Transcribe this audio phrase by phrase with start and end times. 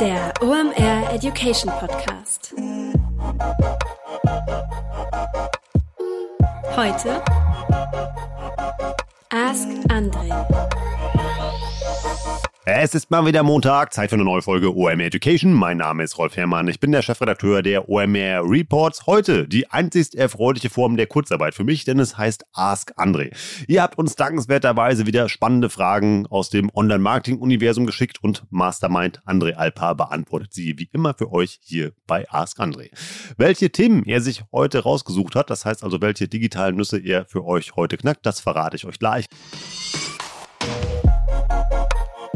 [0.00, 2.54] Der OMR Education Podcast.
[6.76, 7.20] Heute
[9.30, 10.67] Ask Andre.
[12.70, 15.54] Es ist mal wieder Montag, Zeit für eine neue Folge OMR Education.
[15.54, 19.06] Mein Name ist Rolf Herrmann, ich bin der Chefredakteur der OMR Reports.
[19.06, 23.34] Heute die einzigst erfreuliche Form der Kurzarbeit für mich, denn es heißt Ask André.
[23.68, 29.94] Ihr habt uns dankenswerterweise wieder spannende Fragen aus dem Online-Marketing-Universum geschickt und Mastermind André Alpa
[29.94, 32.90] beantwortet sie wie immer für euch hier bei Ask André.
[33.38, 37.46] Welche Themen er sich heute rausgesucht hat, das heißt also welche digitalen Nüsse er für
[37.46, 39.24] euch heute knackt, das verrate ich euch gleich.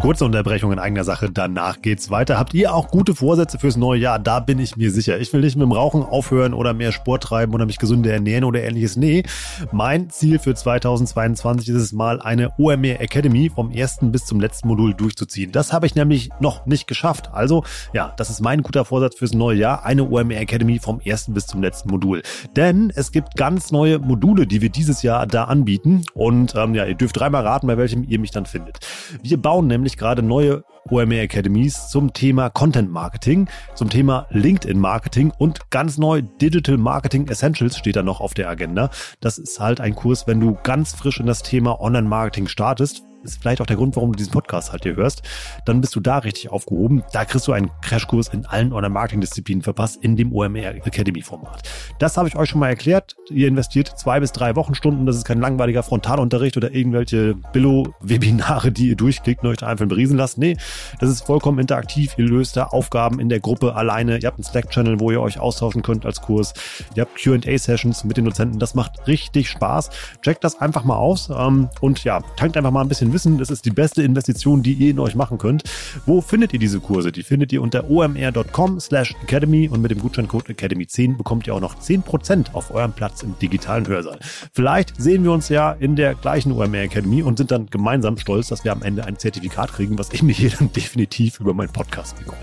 [0.02, 2.36] Kurze Unterbrechung in eigener Sache, danach geht's weiter.
[2.36, 4.18] Habt ihr auch gute Vorsätze fürs neue Jahr?
[4.18, 5.20] Da bin ich mir sicher.
[5.20, 8.42] Ich will nicht mit dem Rauchen aufhören oder mehr Sport treiben oder mich gesünder ernähren
[8.42, 8.96] oder ähnliches.
[8.96, 9.22] Nee,
[9.70, 14.66] mein Ziel für 2022 ist es mal, eine OMR Academy vom ersten bis zum letzten
[14.66, 15.52] Modul durchzuziehen.
[15.52, 17.30] Das habe ich nämlich noch nicht geschafft.
[17.32, 17.62] Also,
[17.92, 19.84] ja, das ist mein guter Vorsatz fürs neue Jahr.
[19.84, 22.22] Eine OMR Academy vom ersten bis zum letzten Modul.
[22.56, 26.04] Denn es gibt ganz neue Module, die wir dieses Jahr da anbieten.
[26.12, 28.80] Und ähm, ja, ihr dürft dreimal raten, bei welchem ihr mich dann findet.
[29.22, 34.78] Wir bauen nämlich nämlich gerade neue OMR Academies zum Thema Content Marketing, zum Thema LinkedIn
[34.78, 38.90] Marketing und ganz neu Digital Marketing Essentials steht da noch auf der Agenda.
[39.20, 43.04] Das ist halt ein Kurs, wenn du ganz frisch in das Thema Online Marketing startest
[43.24, 45.22] ist vielleicht auch der Grund, warum du diesen Podcast halt hier hörst,
[45.64, 47.02] dann bist du da richtig aufgehoben.
[47.12, 51.68] Da kriegst du einen Crashkurs in allen Online-Marketing-Disziplinen verpasst in dem OMR Academy-Format.
[51.98, 53.16] Das habe ich euch schon mal erklärt.
[53.30, 55.06] Ihr investiert zwei bis drei Wochenstunden.
[55.06, 59.86] Das ist kein langweiliger Frontalunterricht oder irgendwelche Billo-Webinare, die ihr durchklickt und euch da einfach
[59.86, 60.38] beriesen lasst.
[60.38, 60.56] Nee,
[61.00, 62.14] das ist vollkommen interaktiv.
[62.16, 64.18] Ihr löst da Aufgaben in der Gruppe alleine.
[64.18, 66.54] Ihr habt einen Slack-Channel, wo ihr euch austauschen könnt als Kurs.
[66.94, 68.58] Ihr habt Q&A-Sessions mit den Dozenten.
[68.58, 69.90] Das macht richtig Spaß.
[70.22, 73.38] Checkt das einfach mal aus ähm, und ja, tankt einfach mal ein bisschen Wissen.
[73.38, 75.64] Das ist die beste Investition, die ihr in euch machen könnt.
[76.06, 77.12] Wo findet ihr diese Kurse?
[77.12, 81.60] Die findet ihr unter omr.com slash academy und mit dem Gutscheincode Academy10 bekommt ihr auch
[81.60, 84.18] noch 10% auf eurem Platz im digitalen Hörsaal.
[84.52, 88.48] Vielleicht sehen wir uns ja in der gleichen OMR Academy und sind dann gemeinsam stolz,
[88.48, 91.72] dass wir am Ende ein Zertifikat kriegen, was ich mir hier dann definitiv über meinen
[91.72, 92.42] Podcast bekomme.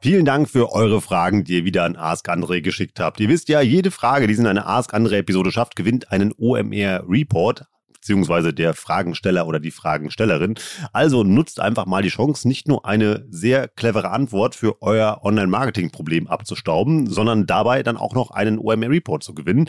[0.00, 3.18] Vielen Dank für eure Fragen, die ihr wieder an Ask Andre geschickt habt.
[3.18, 6.32] Ihr wisst ja, jede Frage, die es in einer Ask Andre Episode schafft, gewinnt einen
[6.38, 7.64] OMR Report
[8.08, 10.54] beziehungsweise der Fragensteller oder die Fragenstellerin.
[10.94, 16.26] Also nutzt einfach mal die Chance, nicht nur eine sehr clevere Antwort für euer Online-Marketing-Problem
[16.26, 19.68] abzustauben, sondern dabei dann auch noch einen OMR-Report zu gewinnen.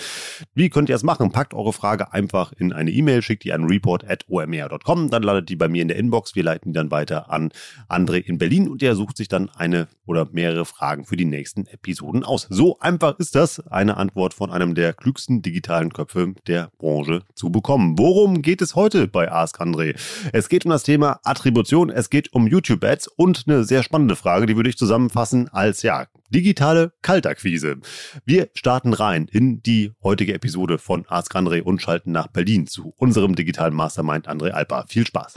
[0.54, 1.34] Wie könnt ihr es machen?
[1.34, 5.68] Packt eure Frage einfach in eine E-Mail, schickt die an report.omr.com, dann landet die bei
[5.68, 6.34] mir in der Inbox.
[6.34, 7.52] Wir leiten die dann weiter an
[7.90, 11.66] André in Berlin und der sucht sich dann eine oder mehrere Fragen für die nächsten
[11.66, 12.48] Episoden aus.
[12.50, 17.52] So einfach ist das, eine Antwort von einem der klügsten digitalen Köpfe der Branche zu
[17.52, 17.98] bekommen.
[17.98, 20.00] Worum Worum geht es heute bei Ask André?
[20.34, 24.46] Es geht um das Thema Attribution, es geht um YouTube-Ads und eine sehr spannende Frage,
[24.46, 27.78] die würde ich zusammenfassen als ja, digitale Kaltakquise.
[28.26, 32.94] Wir starten rein in die heutige Episode von Ask André und schalten nach Berlin zu
[32.98, 34.86] unserem digitalen Mastermind André Alpa.
[34.88, 35.34] Viel Spaß.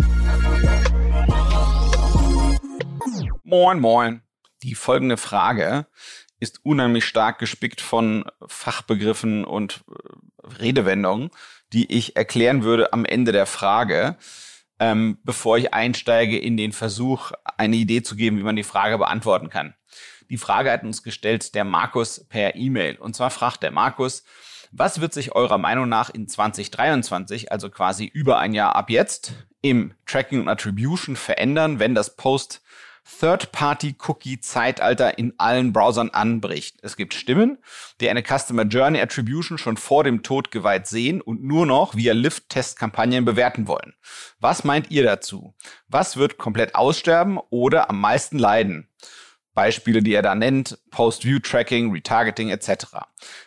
[3.43, 4.21] Moin, moin.
[4.63, 5.87] Die folgende Frage
[6.41, 11.31] ist unheimlich stark gespickt von Fachbegriffen und äh, Redewendungen,
[11.73, 14.17] die ich erklären würde am Ende der Frage,
[14.79, 18.99] ähm, bevor ich einsteige in den Versuch, eine Idee zu geben, wie man die Frage
[18.99, 19.75] beantworten kann.
[20.29, 22.97] Die Frage hat uns gestellt der Markus per E-Mail.
[22.97, 24.25] Und zwar fragt der Markus,
[24.71, 29.35] was wird sich eurer Meinung nach in 2023, also quasi über ein Jahr ab jetzt,
[29.61, 32.63] im Tracking und Attribution verändern, wenn das Post
[33.05, 36.79] Third-Party-Cookie-Zeitalter in allen Browsern anbricht.
[36.83, 37.59] Es gibt Stimmen,
[38.01, 42.13] die eine Customer Journey Attribution schon vor dem Tod geweiht sehen und nur noch via
[42.13, 43.95] Lift-Test-Kampagnen bewerten wollen.
[44.41, 45.55] Was meint ihr dazu?
[45.89, 48.89] Was wird komplett aussterben oder am meisten leiden?
[49.55, 52.87] Beispiele, die er da nennt, Post-View-Tracking, Retargeting etc.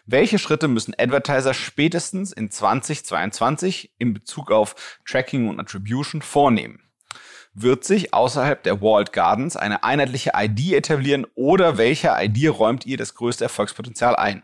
[0.05, 6.84] Welche Schritte müssen Advertiser spätestens in 2022 in Bezug auf Tracking und Attribution vornehmen?
[7.55, 12.97] Wird sich außerhalb der Walled Gardens eine einheitliche ID etablieren oder welcher ID räumt ihr
[12.97, 14.43] das größte Erfolgspotenzial ein?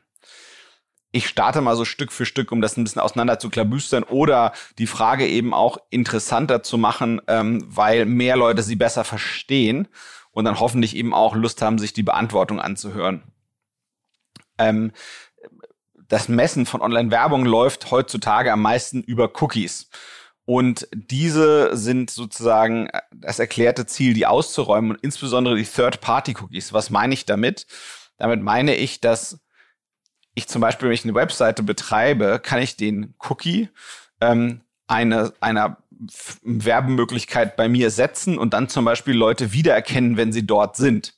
[1.12, 4.54] Ich starte mal so Stück für Stück, um das ein bisschen auseinander zu klabüstern oder
[4.78, 9.90] die Frage eben auch interessanter zu machen, ähm, weil mehr Leute sie besser verstehen
[10.32, 13.24] und dann hoffentlich eben auch Lust haben, sich die Beantwortung anzuhören.
[14.58, 14.94] Ähm,
[16.08, 19.90] das Messen von Online-Werbung läuft heutzutage am meisten über Cookies.
[20.52, 26.74] Und diese sind sozusagen das erklärte Ziel, die auszuräumen und insbesondere die Third-Party-Cookies.
[26.74, 27.68] Was meine ich damit?
[28.18, 29.40] Damit meine ich, dass
[30.36, 33.70] ich zum Beispiel, wenn ich eine Webseite betreibe, kann ich den Cookie
[34.20, 35.78] ähm, eine, einer
[36.44, 41.14] Werbemöglichkeit bei mir setzen und dann zum Beispiel Leute wiedererkennen, wenn sie dort sind.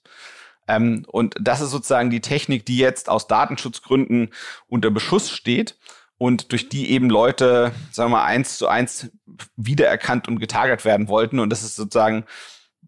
[0.68, 4.30] Ähm, und das ist sozusagen die Technik, die jetzt aus Datenschutzgründen
[4.68, 5.76] unter Beschuss steht
[6.24, 9.12] und durch die eben Leute, sagen wir mal, eins zu eins
[9.58, 11.38] wiedererkannt und getarget werden wollten.
[11.38, 12.24] Und das ist sozusagen,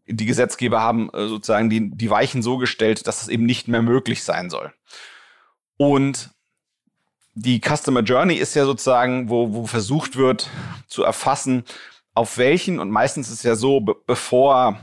[0.07, 3.81] die Gesetzgeber haben äh, sozusagen die, die Weichen so gestellt, dass es eben nicht mehr
[3.81, 4.71] möglich sein soll.
[5.75, 6.29] Und
[7.33, 10.49] die Customer Journey ist ja sozusagen, wo, wo versucht wird
[10.87, 11.65] zu erfassen,
[12.13, 14.79] auf welchen, und meistens ist ja so, be bevor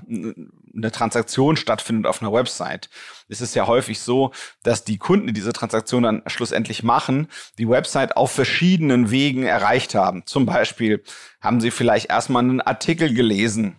[0.74, 2.88] eine Transaktion stattfindet auf einer Website,
[3.28, 4.32] ist es ja häufig so,
[4.62, 7.28] dass die Kunden, die diese Transaktion dann schlussendlich machen,
[7.58, 10.24] die Website auf verschiedenen Wegen erreicht haben.
[10.26, 11.02] Zum Beispiel
[11.40, 13.76] haben sie vielleicht erstmal einen Artikel gelesen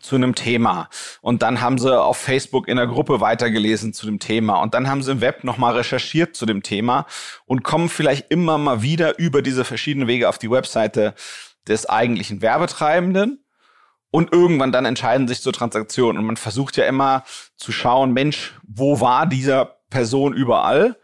[0.00, 0.88] zu einem Thema
[1.20, 4.88] und dann haben sie auf Facebook in der Gruppe weitergelesen zu dem Thema und dann
[4.88, 7.06] haben sie im Web nochmal recherchiert zu dem Thema
[7.46, 11.14] und kommen vielleicht immer mal wieder über diese verschiedenen Wege auf die Webseite
[11.66, 13.45] des eigentlichen Werbetreibenden
[14.16, 16.16] und irgendwann dann entscheiden sich zur Transaktion.
[16.16, 17.22] Und man versucht ja immer
[17.58, 20.96] zu schauen, Mensch, wo war dieser Person überall?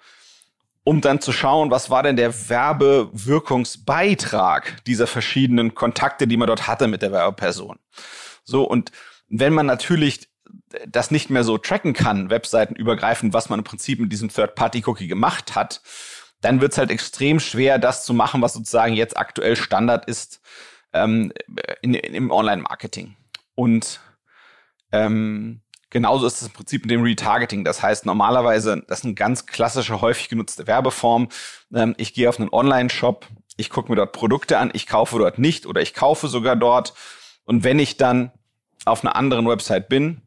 [0.83, 6.67] Um dann zu schauen, was war denn der Werbewirkungsbeitrag dieser verschiedenen Kontakte, die man dort
[6.67, 7.79] hatte mit der Werbeperson.
[8.45, 8.93] So, und
[9.29, 10.31] wenn man natürlich
[10.89, 15.09] das nicht mehr so tracken kann, Webseiten übergreifend, was man im Prinzip mit diesem Third-Party-Cookie
[15.09, 15.83] gemacht hat,
[16.41, 20.41] dann wird es halt extrem schwer, das zu machen, was sozusagen jetzt aktuell Standard ist
[20.93, 21.33] ähm,
[21.81, 23.17] in, in, im Online-Marketing.
[23.55, 24.01] Und
[24.93, 25.61] ähm,
[25.91, 27.65] genauso ist es im Prinzip mit dem Retargeting.
[27.65, 31.29] Das heißt, normalerweise, das ist eine ganz klassische, häufig genutzte Werbeform.
[31.75, 35.39] Ähm, ich gehe auf einen Online-Shop, ich gucke mir dort Produkte an, ich kaufe dort
[35.39, 36.95] nicht oder ich kaufe sogar dort.
[37.45, 38.33] Und wenn ich dann
[38.85, 40.23] auf einer anderen Website bin,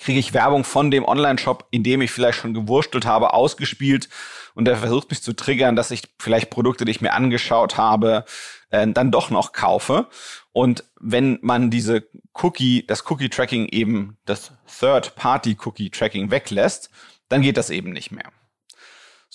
[0.00, 4.08] kriege ich Werbung von dem Online-Shop, in dem ich vielleicht schon gewurstelt habe, ausgespielt
[4.54, 8.24] und der versucht mich zu triggern, dass ich vielleicht Produkte, die ich mir angeschaut habe,
[8.70, 10.06] äh, dann doch noch kaufe.
[10.52, 12.04] Und wenn man diese
[12.34, 16.90] Cookie, das Cookie-Tracking eben, das Third-Party-Cookie-Tracking weglässt,
[17.28, 18.30] dann geht das eben nicht mehr.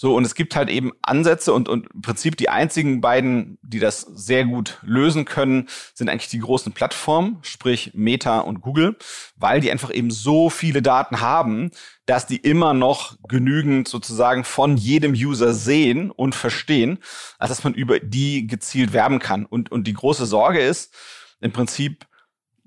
[0.02, 3.78] So, und es gibt halt eben Ansätze und, und im Prinzip die einzigen beiden, die
[3.78, 8.98] das sehr gut lösen können, sind eigentlich die großen Plattformen, sprich Meta und Google,
[9.36, 11.70] weil die einfach eben so viele Daten haben,
[12.08, 16.98] dass die immer noch genügend sozusagen von jedem User sehen und verstehen,
[17.38, 19.46] als dass man über die gezielt werben kann.
[19.46, 20.96] Und, und die große Sorge ist
[21.42, 22.08] im Prinzip,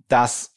[0.07, 0.54] dass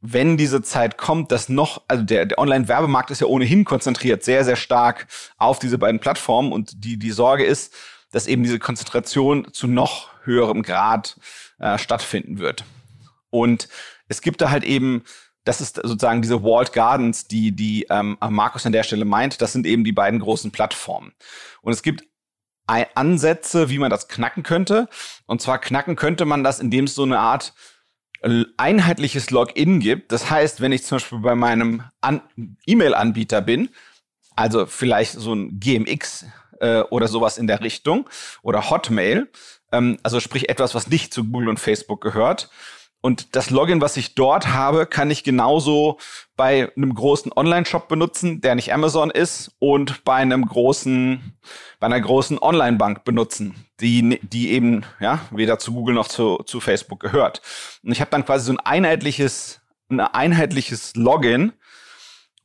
[0.00, 4.44] wenn diese Zeit kommt, dass noch, also der, der Online-Werbemarkt ist ja ohnehin konzentriert sehr,
[4.44, 5.06] sehr stark
[5.36, 7.74] auf diese beiden Plattformen und die, die Sorge ist,
[8.10, 11.18] dass eben diese Konzentration zu noch höherem Grad
[11.58, 12.64] äh, stattfinden wird.
[13.30, 13.68] Und
[14.08, 15.04] es gibt da halt eben,
[15.44, 19.52] das ist sozusagen diese Walled Gardens, die, die ähm, Markus an der Stelle meint, das
[19.52, 21.12] sind eben die beiden großen Plattformen.
[21.62, 22.04] Und es gibt
[22.94, 24.88] Ansätze, wie man das knacken könnte.
[25.26, 27.52] Und zwar knacken könnte man das, indem es so eine Art
[28.56, 30.12] einheitliches Login gibt.
[30.12, 31.84] Das heißt, wenn ich zum Beispiel bei meinem
[32.66, 33.70] E-Mail-Anbieter bin,
[34.36, 36.26] also vielleicht so ein GMX
[36.60, 38.08] äh, oder sowas in der Richtung
[38.42, 39.30] oder Hotmail,
[39.72, 42.50] ähm, also sprich etwas, was nicht zu Google und Facebook gehört,
[43.02, 45.98] und das Login, was ich dort habe, kann ich genauso
[46.36, 51.34] bei einem großen Online-Shop benutzen, der nicht Amazon ist, und bei einem großen,
[51.78, 56.60] bei einer großen Online-Bank benutzen, die, die eben, ja, weder zu Google noch zu, zu
[56.60, 57.40] Facebook gehört.
[57.82, 61.52] Und ich habe dann quasi so ein einheitliches, ein einheitliches Login.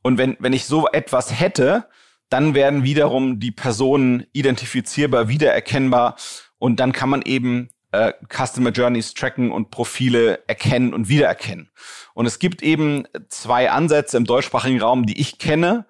[0.02, 1.86] Und wenn, wenn ich so etwas hätte,
[2.30, 6.16] dann werden wiederum die Personen identifizierbar, wiedererkennbar.
[6.58, 11.70] Und dann kann man eben äh, Customer Journeys tracken und Profile erkennen und wiedererkennen.
[12.14, 15.86] Und es gibt eben zwei Ansätze im deutschsprachigen Raum, die ich kenne,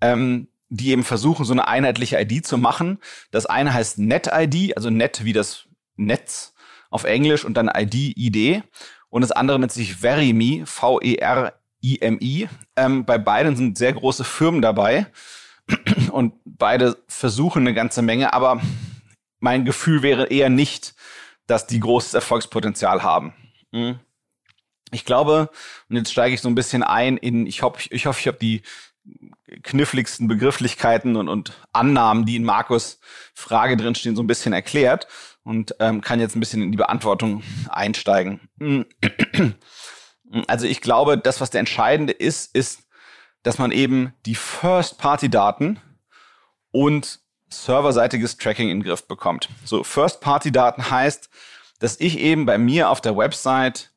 [0.00, 2.98] ähm, die eben versuchen, so eine einheitliche ID zu machen.
[3.30, 6.54] Das eine heißt NetID, also Net wie das Netz
[6.90, 8.64] auf Englisch und dann ID, ID.
[9.08, 12.48] Und das andere nennt sich Verimi, V-E-R-I-M-I.
[12.76, 15.06] Ähm, bei beiden sind sehr große Firmen dabei
[16.10, 18.60] und beide versuchen eine ganze Menge, aber
[19.38, 20.94] mein Gefühl wäre eher nicht,
[21.46, 23.34] dass die großes Erfolgspotenzial haben.
[23.72, 24.00] Mhm.
[24.90, 25.50] Ich glaube,
[25.88, 28.38] und jetzt steige ich so ein bisschen ein in, ich hoffe, ich, hoffe, ich habe
[28.38, 28.62] die
[29.62, 33.00] kniffligsten Begrifflichkeiten und, und Annahmen, die in Markus
[33.34, 35.06] Frage drinstehen, so ein bisschen erklärt
[35.42, 38.40] und ähm, kann jetzt ein bisschen in die Beantwortung einsteigen.
[38.56, 38.86] Mhm.
[40.48, 42.88] Also ich glaube, das, was der Entscheidende ist, ist,
[43.44, 45.78] dass man eben die First-Party-Daten
[46.72, 47.20] und
[47.62, 49.48] serverseitiges Tracking in den Griff bekommt.
[49.64, 51.28] So, First-Party-Daten heißt,
[51.78, 53.92] dass ich eben bei mir auf der Website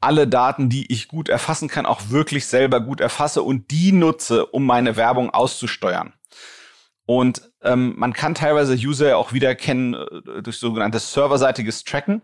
[0.00, 4.46] alle Daten, die ich gut erfassen kann, auch wirklich selber gut erfasse und die nutze,
[4.46, 6.12] um meine Werbung auszusteuern.
[7.04, 12.22] Und ähm, man kann teilweise User auch wieder kennen äh, durch sogenanntes serverseitiges Tracken.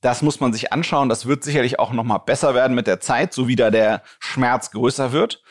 [0.00, 1.08] Das muss man sich anschauen.
[1.08, 4.02] Das wird sicherlich auch noch mal besser werden mit der Zeit, so wie da der
[4.18, 5.42] Schmerz größer wird.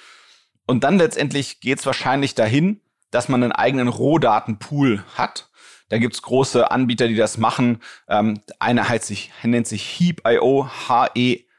[0.65, 2.81] Und dann letztendlich geht es wahrscheinlich dahin,
[3.13, 5.49] dass man einen eigenen Rohdatenpool hat.
[5.89, 7.81] Da gibt's große Anbieter, die das machen.
[8.07, 11.53] Ähm, einer heißt sich, nennt sich Heap.io, H-E-A-P.io.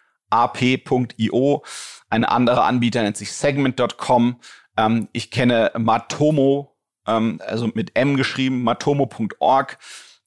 [2.11, 4.41] Ein anderer Anbieter nennt sich Segment.com.
[4.77, 9.79] Ähm, ich kenne Matomo, ähm, also mit M geschrieben, matomo.org.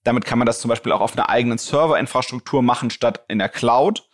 [0.03, 3.49] Damit kann man das zum Beispiel auch auf einer eigenen Serverinfrastruktur machen, statt in der
[3.49, 4.07] Cloud.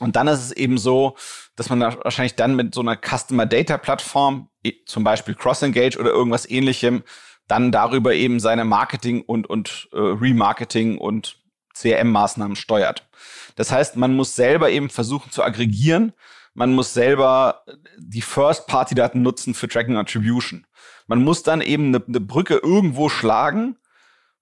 [0.00, 1.16] Und dann ist es eben so,
[1.54, 4.50] dass man da wahrscheinlich dann mit so einer Customer Data Plattform,
[4.86, 7.02] zum Beispiel CrossEngage oder irgendwas ähnlichem,
[7.48, 11.38] dann darüber eben seine Marketing und, und äh, Remarketing und
[11.74, 13.08] CRM-Maßnahmen steuert.
[13.56, 16.12] Das heißt, man muss selber eben versuchen zu aggregieren.
[16.54, 17.64] Man muss selber
[17.98, 20.66] die First-Party-Daten nutzen für Tracking Attribution.
[21.06, 23.76] Man muss dann eben eine, eine Brücke irgendwo schlagen,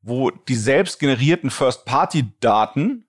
[0.01, 3.07] wo die selbst generierten First-Party-Daten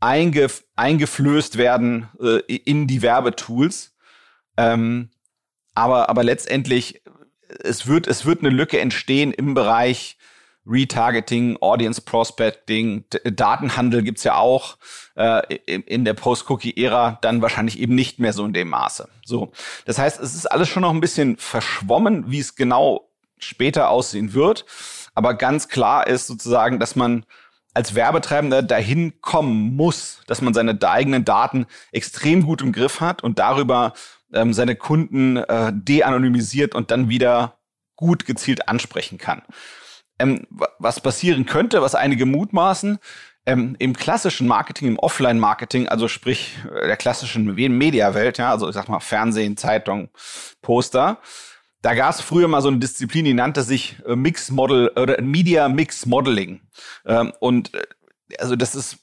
[0.00, 3.96] eingef eingeflößt werden äh, in die Werbetools.
[4.56, 5.10] Ähm,
[5.74, 7.02] aber, aber letztendlich,
[7.62, 10.16] es wird, es wird eine Lücke entstehen im Bereich
[10.66, 14.78] Retargeting, Audience Prospecting, Datenhandel gibt's ja auch
[15.14, 19.08] äh, in der Post-Cookie-Ära dann wahrscheinlich eben nicht mehr so in dem Maße.
[19.24, 19.52] So,
[19.84, 24.32] das heißt, es ist alles schon noch ein bisschen verschwommen, wie es genau später aussehen
[24.32, 24.64] wird.
[25.14, 27.26] Aber ganz klar ist sozusagen, dass man
[27.74, 33.22] als Werbetreibender dahin kommen muss, dass man seine eigenen Daten extrem gut im Griff hat
[33.22, 33.92] und darüber
[34.34, 37.58] ähm, seine Kunden äh, de-anonymisiert und dann wieder
[37.96, 39.42] gut gezielt ansprechen kann.
[40.18, 40.46] Ähm,
[40.78, 42.98] was passieren könnte, was einige mutmaßen,
[43.46, 48.74] ähm, im klassischen Marketing, im Offline-Marketing, also sprich äh, der klassischen Mediawelt, ja, also ich
[48.74, 50.08] sag mal Fernsehen, Zeitung,
[50.62, 51.18] Poster,
[51.82, 55.20] da gab es früher mal so eine Disziplin, die nannte sich äh, Mix Model oder
[55.20, 56.62] Media Mix Modeling.
[57.04, 57.84] Ähm, und äh,
[58.38, 58.98] also das ist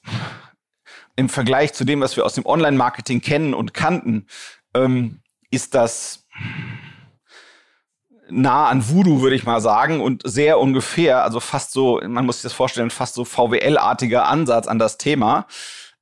[1.14, 4.26] im Vergleich zu dem, was wir aus dem Online-Marketing kennen und kannten,
[4.74, 5.21] ähm,
[5.52, 6.26] ist das
[8.28, 12.36] nah an Voodoo, würde ich mal sagen, und sehr ungefähr, also fast so, man muss
[12.36, 15.46] sich das vorstellen, fast so VWL-artiger Ansatz an das Thema.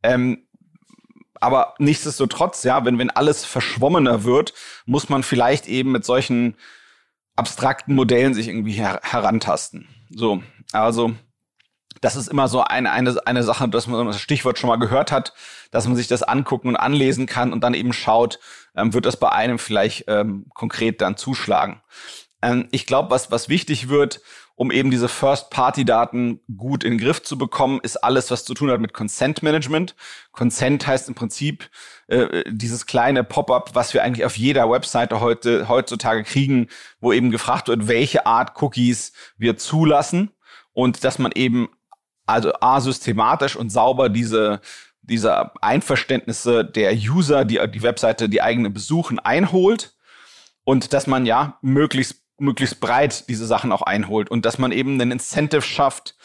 [0.02, 0.46] Ähm,
[1.34, 4.54] aber nichtsdestotrotz, ja, wenn, wenn alles verschwommener wird,
[4.86, 6.56] muss man vielleicht eben mit solchen
[7.34, 9.88] abstrakten Modellen sich irgendwie her herantasten.
[10.10, 10.42] So,
[10.72, 11.12] also
[12.00, 15.12] das ist immer so eine, eine, eine Sache, dass man das Stichwort schon mal gehört
[15.12, 15.32] hat,
[15.70, 18.38] dass man sich das angucken und anlesen kann und dann eben schaut,
[18.76, 21.82] ähm, wird das bei einem vielleicht ähm, konkret dann zuschlagen.
[22.42, 24.20] Ähm, ich glaube, was, was wichtig wird,
[24.54, 28.70] um eben diese First-Party-Daten gut in den Griff zu bekommen, ist alles, was zu tun
[28.70, 29.94] hat mit Consent-Management.
[30.32, 31.70] Consent heißt im Prinzip
[32.08, 36.68] äh, dieses kleine Pop-up, was wir eigentlich auf jeder Webseite heute, heutzutage kriegen,
[37.00, 40.30] wo eben gefragt wird, welche Art Cookies wir zulassen
[40.72, 41.70] und dass man eben
[42.26, 44.60] also a systematisch und sauber diese
[45.10, 49.94] diese Einverständnisse der User, die die Webseite, die eigene besuchen, einholt.
[50.64, 54.30] Und dass man ja möglichst möglichst breit diese Sachen auch einholt.
[54.30, 56.16] Und dass man eben einen Incentive schafft,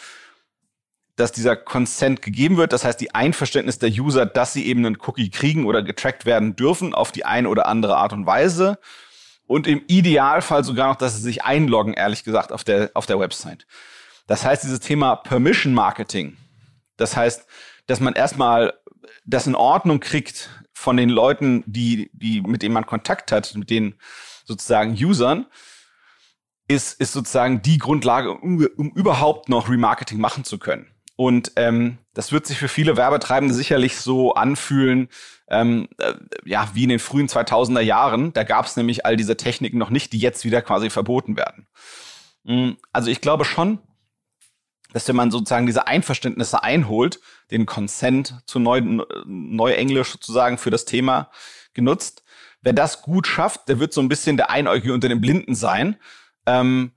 [1.15, 4.98] dass dieser Consent gegeben wird, das heißt die Einverständnis der User, dass sie eben einen
[5.06, 8.80] Cookie kriegen oder getrackt werden dürfen auf die eine oder andere Art und Weise.
[9.48, 13.20] Und im Idealfall sogar noch, dass sie sich einloggen, ehrlich gesagt, auf der, auf der
[13.20, 13.68] Website.
[14.27, 16.36] Das heißt, dieses Thema Permission Marketing,
[16.98, 17.46] das heißt,
[17.88, 18.74] dass man erstmal
[19.25, 23.70] das in Ordnung kriegt von den Leuten, die, die, mit denen man Kontakt hat, mit
[23.70, 23.96] den
[24.46, 25.46] sozusagen Usern,
[26.68, 30.88] ist, ist sozusagen die Grundlage, um, um überhaupt noch Remarketing machen zu können.
[31.15, 35.08] Und ähm, das wird sich für viele Werbetreibende sicherlich so anfühlen,
[35.48, 36.13] ähm, äh,
[36.44, 38.34] ja, wie in den frühen 2000er Jahren.
[38.34, 41.68] Da gab es nämlich all diese Techniken noch nicht, die jetzt wieder quasi verboten werden.
[42.44, 43.80] Mhm, also ich glaube schon,
[44.95, 47.19] dass wenn man sozusagen diese Einverständnisse einholt,
[47.51, 48.81] den Consent zu neu,
[49.25, 51.29] Neuenglisch sozusagen für das Thema
[51.73, 52.23] genutzt,
[52.61, 55.97] wer das gut schafft, der wird so ein bisschen der Einäugige unter den Blinden sein
[56.45, 56.91] ähm,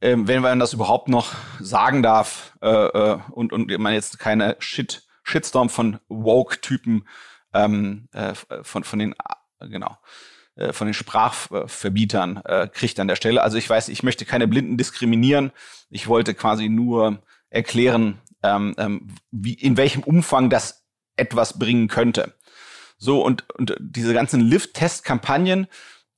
[0.00, 4.56] ähm, wenn man das überhaupt noch sagen darf äh, äh, und, und man jetzt keine
[4.58, 7.08] Shit, Shitstorm von Woke-Typen
[7.54, 9.96] ähm, äh, von, von den, äh, genau,
[10.56, 13.42] äh, von den Sprachverbietern äh, kriegt an der Stelle.
[13.42, 15.52] Also ich weiß, ich möchte keine Blinden diskriminieren.
[15.90, 17.22] Ich wollte quasi nur
[17.54, 20.84] erklären, ähm, ähm, wie, in welchem Umfang das
[21.16, 22.34] etwas bringen könnte.
[22.98, 25.66] So, und, und diese ganzen Lift-Test-Kampagnen,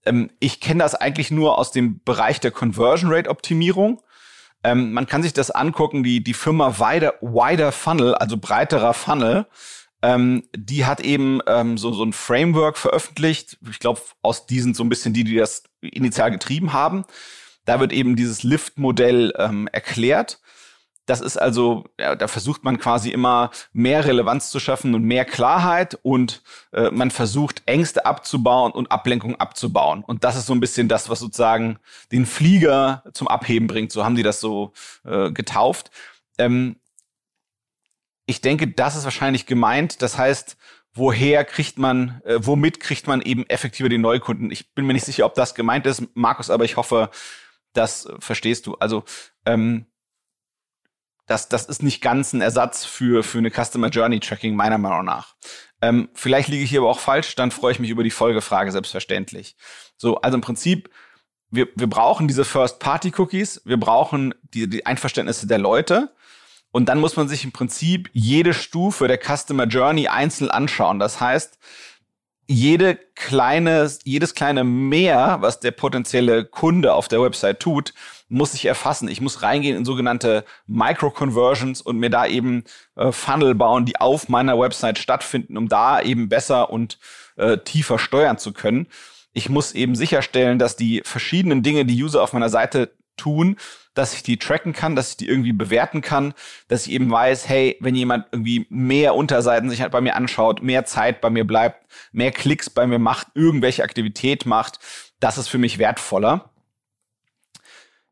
[0.05, 4.02] ähm, ich kenne das eigentlich nur aus dem Bereich der Conversion Rate Optimierung.
[4.64, 9.47] Ähm, man kann sich das angucken, die, die Firma Wider, Wider Funnel, also breiterer Funnel,
[10.02, 13.59] ähm, die hat eben ähm, so, so ein Framework veröffentlicht.
[13.69, 17.05] Ich glaube, aus diesen so ein bisschen die, die das initial getrieben haben.
[17.64, 20.40] Da wird eben dieses Lift-Modell ähm, erklärt.
[21.07, 25.25] Das ist also, ja, da versucht man quasi immer mehr Relevanz zu schaffen und mehr
[25.25, 30.03] Klarheit und äh, man versucht Ängste abzubauen und Ablenkung abzubauen.
[30.05, 31.79] Und das ist so ein bisschen das, was sozusagen
[32.11, 33.93] den Flieger zum Abheben bringt.
[33.93, 34.73] So haben die das so
[35.05, 35.93] äh, getauft.
[36.39, 36.77] Ähm,
[38.27, 40.03] ich denke, das ist wahrscheinlich gemeint.
[40.03, 40.57] Das heißt,
[40.93, 44.51] woher kriegt man, äh, womit kriegt man eben effektiver die Neukunden?
[44.51, 47.11] Ich bin mir nicht sicher, ob das gemeint ist, Markus, aber ich hoffe,
[47.73, 48.75] das verstehst du.
[48.75, 49.05] Also
[49.45, 49.87] ähm,
[51.26, 55.04] das, das ist nicht ganz ein Ersatz für, für eine Customer Journey Tracking, meiner Meinung
[55.04, 55.35] nach.
[55.83, 58.73] Ähm, vielleicht liege ich hier aber auch falsch, dann freue ich mich über die Folgefrage,
[58.73, 59.56] selbstverständlich.
[59.97, 60.90] So, also im Prinzip,
[61.50, 66.14] wir, wir brauchen diese First-Party-Cookies, wir brauchen die, die Einverständnisse der Leute.
[66.71, 70.99] Und dann muss man sich im Prinzip jede Stufe der Customer Journey einzeln anschauen.
[70.99, 71.59] Das heißt,
[72.49, 77.92] jede kleine, jedes kleine Mehr, was der potenzielle Kunde auf der Website tut,
[78.28, 79.09] muss ich erfassen.
[79.09, 82.64] Ich muss reingehen in sogenannte Micro-Conversions und mir da eben
[82.97, 86.99] äh, Funnel bauen, die auf meiner Website stattfinden, um da eben besser und
[87.37, 88.88] äh, tiefer steuern zu können.
[89.33, 93.56] Ich muss eben sicherstellen, dass die verschiedenen Dinge, die User auf meiner Seite tun,
[93.95, 96.35] dass ich die tracken kann, dass ich die irgendwie bewerten kann,
[96.68, 100.62] dass ich eben weiß, hey, wenn jemand irgendwie mehr Unterseiten sich halt bei mir anschaut,
[100.62, 104.78] mehr Zeit bei mir bleibt, mehr Klicks bei mir macht, irgendwelche Aktivität macht,
[105.18, 106.50] das ist für mich wertvoller.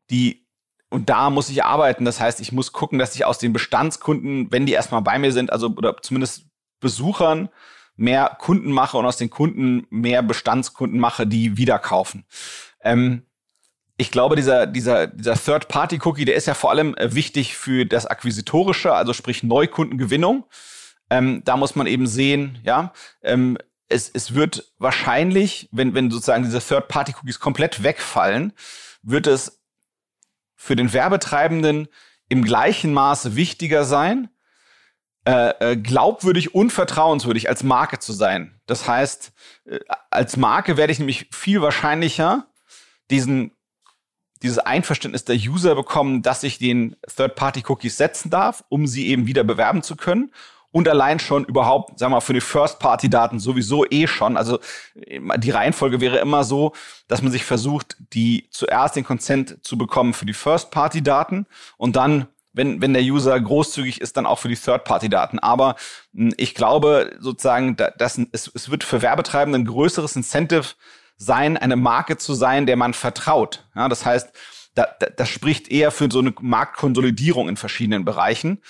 [0.09, 0.45] Die
[0.89, 2.05] und da muss ich arbeiten.
[2.05, 5.31] Das heißt, ich muss gucken, dass ich aus den Bestandskunden, wenn die erstmal bei mir
[5.31, 6.45] sind, also oder zumindest
[6.79, 7.49] Besuchern,
[7.95, 12.25] mehr Kunden mache und aus den Kunden mehr Bestandskunden mache, die wieder kaufen.
[12.81, 13.25] Ähm,
[13.97, 18.05] ich glaube, dieser, dieser, dieser Third-Party-Cookie, der ist ja vor allem äh, wichtig für das
[18.05, 20.45] Akquisitorische, also sprich Neukundengewinnung.
[21.09, 23.57] Ähm, da muss man eben sehen, ja, ähm,
[23.87, 28.53] es, es wird wahrscheinlich, wenn, wenn sozusagen diese Third-Party-Cookies komplett wegfallen,
[29.03, 29.61] wird es
[30.65, 31.87] für den Werbetreibenden
[32.27, 34.29] im gleichen Maße wichtiger sein,
[35.25, 38.59] äh, äh, glaubwürdig und vertrauenswürdig als Marke zu sein.
[38.65, 39.31] Das heißt,
[39.65, 42.47] äh, als Marke werde ich nämlich viel wahrscheinlicher
[43.11, 43.51] diesen
[44.41, 49.43] dieses Einverständnis der User bekommen, dass ich den Third-Party-Cookies setzen darf, um sie eben wieder
[49.43, 50.31] bewerben zu können.
[50.75, 54.35] Und allein schon überhaupt, sagen wir mal, für die First-Party-Daten sowieso eh schon.
[54.35, 54.59] Also
[54.93, 56.73] die Reihenfolge wäre immer so,
[57.07, 61.45] dass man sich versucht, die zuerst den Consent zu bekommen für die First-Party-Daten
[61.77, 65.39] und dann wenn, wenn der User großzügig ist, dann auch für die Third-Party-Daten.
[65.39, 65.77] Aber
[66.13, 70.75] hm, ich glaube sozusagen, dass es, es wird für Werbetreibende ein größeres Incentive
[71.15, 73.65] sein, eine Marke zu sein, der man vertraut.
[73.75, 74.29] Ja, das heißt,
[74.73, 78.61] da, da, das spricht eher für so eine Marktkonsolidierung in verschiedenen Bereichen.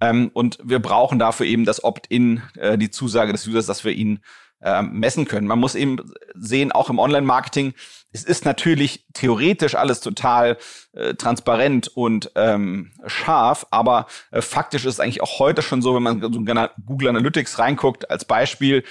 [0.00, 3.92] Ähm, und wir brauchen dafür eben das Opt-in, äh, die Zusage des Users, dass wir
[3.92, 4.20] ihn
[4.62, 5.46] äh, messen können.
[5.46, 5.98] Man muss eben
[6.34, 7.74] sehen, auch im Online-Marketing,
[8.12, 10.58] es ist natürlich theoretisch alles total
[10.92, 15.94] äh, transparent und ähm, scharf, aber äh, faktisch ist es eigentlich auch heute schon so,
[15.94, 18.84] wenn man so Google Analytics reinguckt, als Beispiel,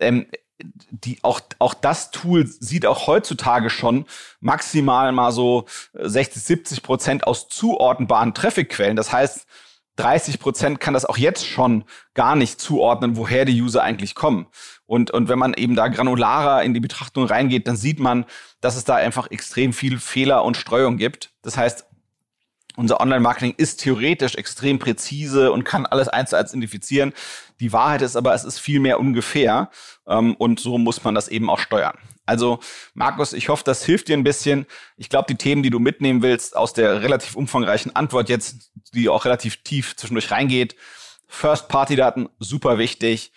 [0.00, 0.26] ähm,
[0.90, 4.06] die auch auch das Tool sieht auch heutzutage schon
[4.40, 8.96] maximal mal so 60 70 Prozent aus zuordnenbaren Trafficquellen.
[8.96, 9.46] Das heißt
[9.96, 14.46] 30 Prozent kann das auch jetzt schon gar nicht zuordnen, woher die User eigentlich kommen.
[14.86, 18.24] Und, und wenn man eben da granularer in die Betrachtung reingeht, dann sieht man,
[18.60, 21.32] dass es da einfach extrem viel Fehler und Streuung gibt.
[21.42, 21.86] Das heißt,
[22.76, 27.12] unser Online-Marketing ist theoretisch extrem präzise und kann alles eins zu eins identifizieren.
[27.60, 29.70] Die Wahrheit ist aber, es ist viel mehr ungefähr.
[30.06, 31.96] Ähm, und so muss man das eben auch steuern.
[32.26, 32.58] Also,
[32.94, 34.66] Markus, ich hoffe, das hilft dir ein bisschen.
[34.96, 39.08] Ich glaube, die Themen, die du mitnehmen willst aus der relativ umfangreichen Antwort jetzt, die
[39.08, 40.74] auch relativ tief zwischendurch reingeht.
[41.28, 43.32] First-Party-Daten, super wichtig.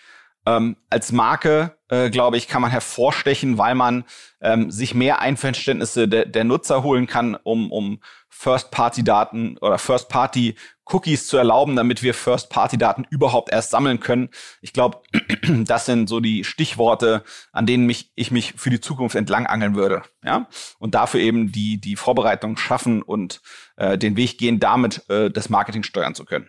[0.46, 4.04] Ähm, als Marke, äh, glaube ich, kann man hervorstechen, weil man
[4.40, 8.00] ähm, sich mehr Einverständnisse de der Nutzer holen kann, um, um
[8.38, 14.28] First-Party-Daten oder First-Party-Cookies zu erlauben, damit wir First-Party-Daten überhaupt erst sammeln können.
[14.60, 15.00] Ich glaube,
[15.64, 20.02] das sind so die Stichworte, an denen mich, ich mich für die Zukunft entlangangeln würde.
[20.22, 20.46] Ja?
[20.78, 23.40] Und dafür eben die, die Vorbereitung schaffen und
[23.74, 26.46] äh, den Weg gehen, damit äh, das Marketing steuern zu können.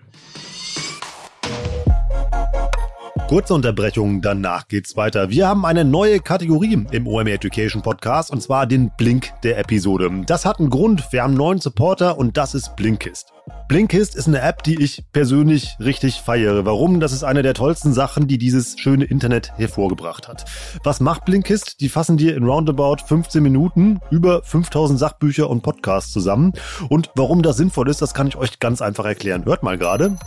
[3.30, 5.30] Kurze Unterbrechung, danach geht's weiter.
[5.30, 10.10] Wir haben eine neue Kategorie im OMR Education Podcast und zwar den Blink der Episode.
[10.26, 11.06] Das hat einen Grund.
[11.12, 13.32] Wir haben neuen Supporter und das ist Blinkist.
[13.68, 16.66] Blinkist ist eine App, die ich persönlich richtig feiere.
[16.66, 17.00] Warum?
[17.00, 20.46] Das ist eine der tollsten Sachen, die dieses schöne Internet hervorgebracht hat.
[20.84, 21.82] Was macht Blinkist?
[21.82, 26.54] Die fassen dir in roundabout 15 Minuten über 5000 Sachbücher und Podcasts zusammen.
[26.90, 29.46] Und warum das sinnvoll ist, das kann ich euch ganz einfach erklären.
[29.46, 30.18] Hört mal gerade.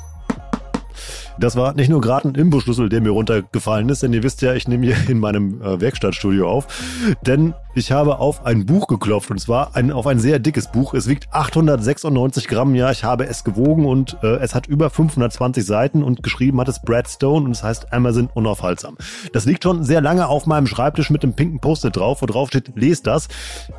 [1.38, 4.54] Das war nicht nur gerade ein Imbusschlüssel, der mir runtergefallen ist, denn ihr wisst ja,
[4.54, 6.66] ich nehme hier in meinem äh, Werkstattstudio auf.
[7.26, 10.92] Denn Ich habe auf ein Buch geklopft und zwar ein, auf ein sehr dickes Buch.
[10.92, 12.74] Es wiegt 896 Gramm.
[12.74, 16.68] Ja, ich habe es gewogen und äh, es hat über 520 Seiten und geschrieben hat
[16.68, 18.98] es Brad Stone und es heißt Amazon unaufhaltsam.
[19.32, 22.48] Das liegt schon sehr lange auf meinem Schreibtisch mit dem pinken Post-it drauf, wo drauf
[22.48, 23.28] steht, lest das.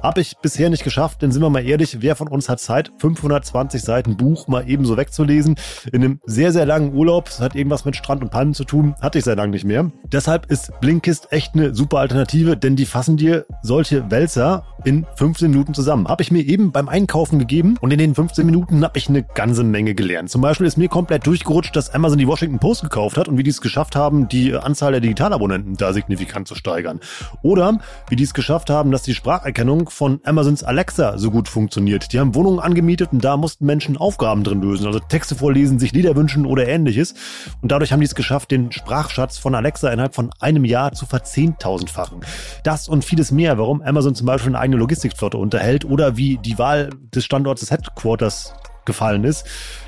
[0.02, 2.92] Habe ich bisher nicht geschafft, denn sind wir mal ehrlich, wer von uns hat Zeit,
[2.98, 5.56] 520 Seiten Buch mal ebenso wegzulesen?
[5.92, 9.18] In einem sehr, sehr langen Urlaub, hat irgendwas mit Strand und Palmen zu tun, hatte
[9.18, 9.92] ich sehr lange nicht mehr.
[10.12, 15.50] Deshalb ist Blinkist echt eine super Alternative, denn die fassen dir solche Wälzer in 15
[15.50, 16.08] Minuten zusammen.
[16.08, 19.24] Habe ich mir eben beim Einkaufen gegeben und in den 15 Minuten habe ich eine
[19.24, 20.30] ganze Menge gelernt.
[20.30, 23.44] Zum Beispiel ist mir komplett durchgerutscht, dass Amazon die Washington Post gekauft hat und wie
[23.44, 27.00] die es geschafft haben, die Anzahl der Digitalabonnenten da signifikant zu steigern.
[27.42, 27.80] Oder
[28.10, 32.14] wie die es geschafft haben, dass die Spracherkennung von Amazons Alexa so gut funktioniert.
[32.14, 35.94] Die haben Wohnungen angemietet und da mussten Menschen Aufgaben drin lösen, also Texte vorlesen, sich
[35.94, 37.14] Lieder wünschen oder ähnliches.
[37.62, 41.06] Und dadurch haben die es geschafft, den Sprachschatz von Alexa innerhalb von einem Jahr zu
[41.06, 42.22] verzehntausendfachen.
[42.64, 46.58] Das und vieles mehr, warum Amazon zum Beispiel eine eigene Logistikflotte unterhält oder wie die
[46.58, 48.54] Wahl des Standorts des Headquarters
[48.86, 49.46] gefallen ist.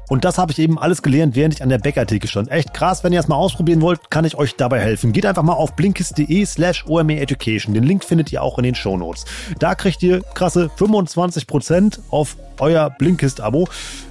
[0.09, 2.51] Und das habe ich eben alles gelernt, während ich an der Bäckertheke stand.
[2.51, 5.13] Echt krass, wenn ihr es mal ausprobieren wollt, kann ich euch dabei helfen.
[5.13, 7.73] Geht einfach mal auf blinkist.de slash Education.
[7.73, 9.25] Den Link findet ihr auch in den Show Notes.
[9.59, 13.67] Da kriegt ihr krasse 25% auf euer Blinkist-Abo,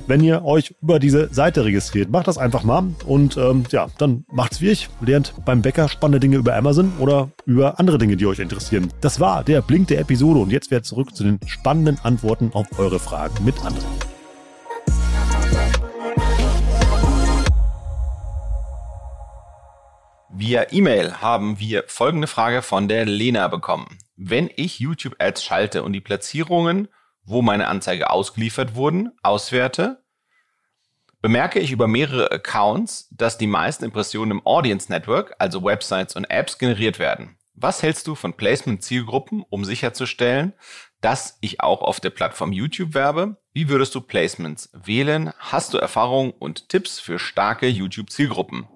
[0.07, 2.11] wenn ihr euch über diese Seite registriert.
[2.11, 4.89] Macht das einfach mal und ähm, ja, dann macht's wie ich.
[5.01, 8.89] Lernt beim Bäcker spannende Dinge über Amazon oder über andere Dinge, die euch interessieren.
[9.01, 12.67] Das war der Blink der Episode und jetzt wird zurück zu den spannenden Antworten auf
[12.79, 14.14] eure Fragen mit anderen.
[20.47, 23.97] Via E-Mail haben wir folgende Frage von der Lena bekommen.
[24.15, 26.89] Wenn ich YouTube Ads schalte und die Platzierungen,
[27.25, 30.05] wo meine Anzeige ausgeliefert wurden, auswerte,
[31.23, 36.27] bemerke ich über mehrere Accounts, dass die meisten Impressionen im Audience Network, also Websites und
[36.27, 37.39] Apps, generiert werden.
[37.55, 40.53] Was hältst du von Placement-Zielgruppen, um sicherzustellen,
[41.01, 43.39] dass ich auch auf der Plattform YouTube werbe?
[43.55, 45.33] Wie würdest du Placements wählen?
[45.39, 48.69] Hast du Erfahrungen und Tipps für starke YouTube-Zielgruppen?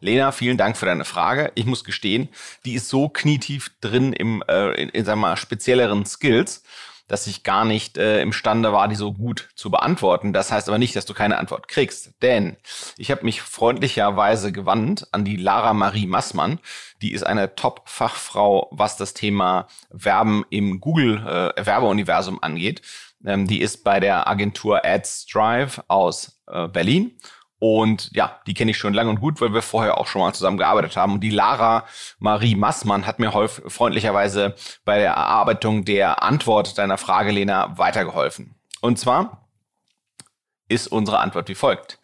[0.00, 1.52] Lena, vielen Dank für deine Frage.
[1.54, 2.28] Ich muss gestehen,
[2.64, 6.62] die ist so knietief drin im, äh, in, in sagen wir mal, spezielleren Skills,
[7.06, 10.32] dass ich gar nicht äh, imstande war, die so gut zu beantworten.
[10.32, 12.14] Das heißt aber nicht, dass du keine Antwort kriegst.
[12.22, 12.56] Denn
[12.96, 16.60] ich habe mich freundlicherweise gewandt an die Lara Marie Massmann.
[17.02, 21.70] Die ist eine Top-Fachfrau, was das Thema Werben im Google äh,
[22.40, 22.82] angeht.
[23.24, 27.12] Ähm, die ist bei der Agentur Ads Drive aus äh, Berlin
[27.66, 30.34] und ja, die kenne ich schon lange und gut, weil wir vorher auch schon mal
[30.34, 31.14] zusammen gearbeitet haben.
[31.14, 31.86] Und die Lara
[32.18, 38.54] Marie Massmann hat mir häufig, freundlicherweise bei der Erarbeitung der Antwort deiner Frage, Lena, weitergeholfen.
[38.82, 39.48] Und zwar
[40.68, 42.00] ist unsere Antwort wie folgt.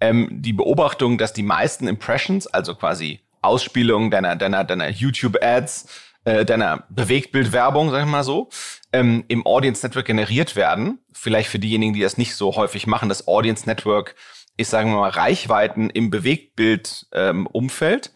[0.00, 5.86] Ähm, die Beobachtung, dass die meisten Impressions, also quasi Ausspielungen deiner, deiner, deiner YouTube-Ads,
[6.24, 8.48] äh, deiner Bewegtbildwerbung, sag ich mal so,
[8.92, 10.98] ähm, im Audience Network generiert werden.
[11.12, 14.16] Vielleicht für diejenigen, die das nicht so häufig machen, das Audience Network
[14.56, 18.12] ich sage mal, Reichweiten im Bewegtbild-Umfeld, ähm,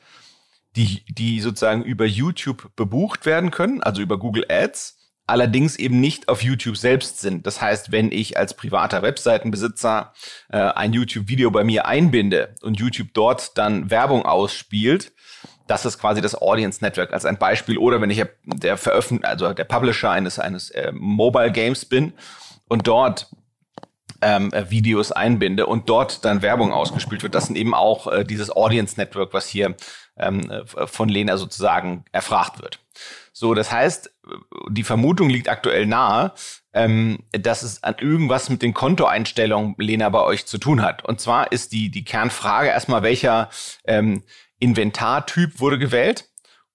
[0.76, 6.28] die, die sozusagen über YouTube bebucht werden können, also über Google Ads, allerdings eben nicht
[6.28, 7.46] auf YouTube selbst sind.
[7.46, 10.12] Das heißt, wenn ich als privater Webseitenbesitzer
[10.50, 15.12] äh, ein YouTube-Video bei mir einbinde und YouTube dort dann Werbung ausspielt,
[15.68, 17.78] das ist quasi das Audience Network als ein Beispiel.
[17.78, 22.12] Oder wenn ich der Veröffentlich also der Publisher eines, eines äh, Mobile Games bin
[22.68, 23.28] und dort
[24.22, 27.34] ähm, äh, Videos einbinde und dort dann Werbung ausgespielt wird.
[27.34, 29.76] Das sind eben auch äh, dieses Audience Network, was hier
[30.16, 32.80] ähm, äh, von Lena sozusagen erfragt wird.
[33.32, 34.12] So, das heißt,
[34.68, 36.32] die Vermutung liegt aktuell nahe,
[36.72, 41.04] ähm, dass es an irgendwas mit den Kontoeinstellungen Lena bei euch zu tun hat.
[41.04, 43.50] Und zwar ist die, die Kernfrage erstmal, welcher
[43.84, 44.22] ähm,
[44.58, 46.29] Inventartyp wurde gewählt?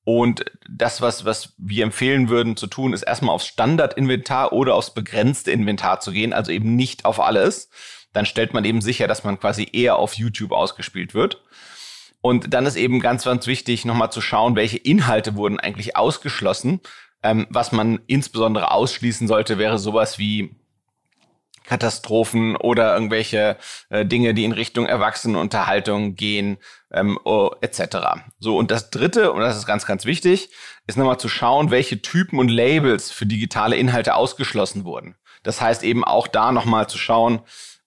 [0.05, 4.93] Und das, was, was wir empfehlen würden zu tun, ist erstmal aufs Standardinventar oder aufs
[4.93, 7.69] begrenzte Inventar zu gehen, also eben nicht auf alles.
[8.13, 11.43] Dann stellt man eben sicher, dass man quasi eher auf YouTube ausgespielt wird.
[12.21, 16.81] Und dann ist eben ganz, ganz wichtig, nochmal zu schauen, welche Inhalte wurden eigentlich ausgeschlossen.
[17.23, 20.55] Ähm, was man insbesondere ausschließen sollte, wäre sowas wie
[21.65, 23.57] Katastrophen oder irgendwelche
[23.89, 26.57] äh, Dinge, die in Richtung Erwachsenenunterhaltung gehen,
[26.91, 27.97] ähm, oh, etc.
[28.39, 30.49] So, und das Dritte, und das ist ganz, ganz wichtig,
[30.87, 35.15] ist nochmal zu schauen, welche Typen und Labels für digitale Inhalte ausgeschlossen wurden.
[35.43, 37.41] Das heißt eben auch da nochmal zu schauen,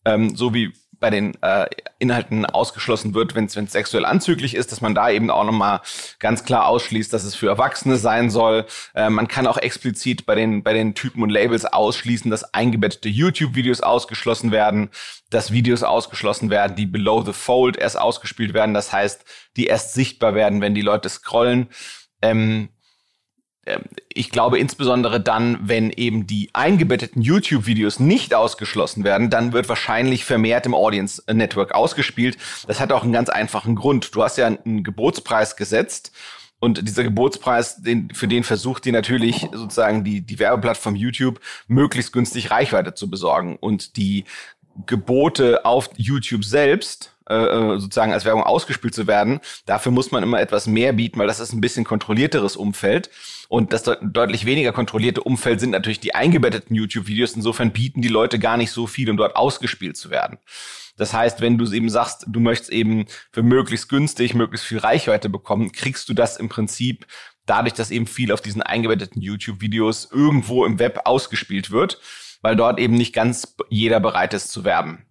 [0.05, 1.66] ähm, so wie bei den äh,
[1.98, 5.80] Inhalten ausgeschlossen wird, wenn es sexuell anzüglich ist, dass man da eben auch nochmal
[6.18, 8.66] ganz klar ausschließt, dass es für Erwachsene sein soll.
[8.94, 13.08] Äh, man kann auch explizit bei den, bei den Typen und Labels ausschließen, dass eingebettete
[13.08, 14.90] YouTube-Videos ausgeschlossen werden,
[15.30, 18.74] dass Videos ausgeschlossen werden, die below the fold erst ausgespielt werden.
[18.74, 19.24] Das heißt,
[19.56, 21.68] die erst sichtbar werden, wenn die Leute scrollen.
[22.22, 22.70] Ähm,
[24.12, 30.24] ich glaube insbesondere dann, wenn eben die eingebetteten YouTube-Videos nicht ausgeschlossen werden, dann wird wahrscheinlich
[30.24, 32.37] vermehrt im Audience Network ausgespielt.
[32.66, 34.14] Das hat auch einen ganz einfachen Grund.
[34.14, 36.12] Du hast ja einen Gebotspreis gesetzt
[36.61, 42.12] und dieser Gebotspreis, den, für den versucht die natürlich sozusagen die, die Werbeplattform YouTube möglichst
[42.12, 43.57] günstig Reichweite zu besorgen.
[43.57, 44.24] Und die
[44.87, 50.23] Gebote auf YouTube selbst, äh, äh, sozusagen als Werbung ausgespielt zu werden, dafür muss man
[50.23, 53.11] immer etwas mehr bieten, weil das ist ein bisschen kontrollierteres Umfeld.
[53.49, 57.35] Und das deut deutlich weniger kontrollierte Umfeld sind natürlich die eingebetteten YouTube-Videos.
[57.35, 60.38] Insofern bieten die Leute gar nicht so viel, um dort ausgespielt zu werden.
[60.99, 65.29] Das heißt, wenn du eben sagst, du möchtest eben für möglichst günstig, möglichst viel Reichweite
[65.29, 67.07] bekommen, kriegst du das im Prinzip
[67.47, 72.01] dadurch, dass eben viel auf diesen eingebetteten YouTube-Videos irgendwo im Web ausgespielt wird,
[72.43, 75.08] weil dort eben nicht ganz jeder bereit ist zu werben.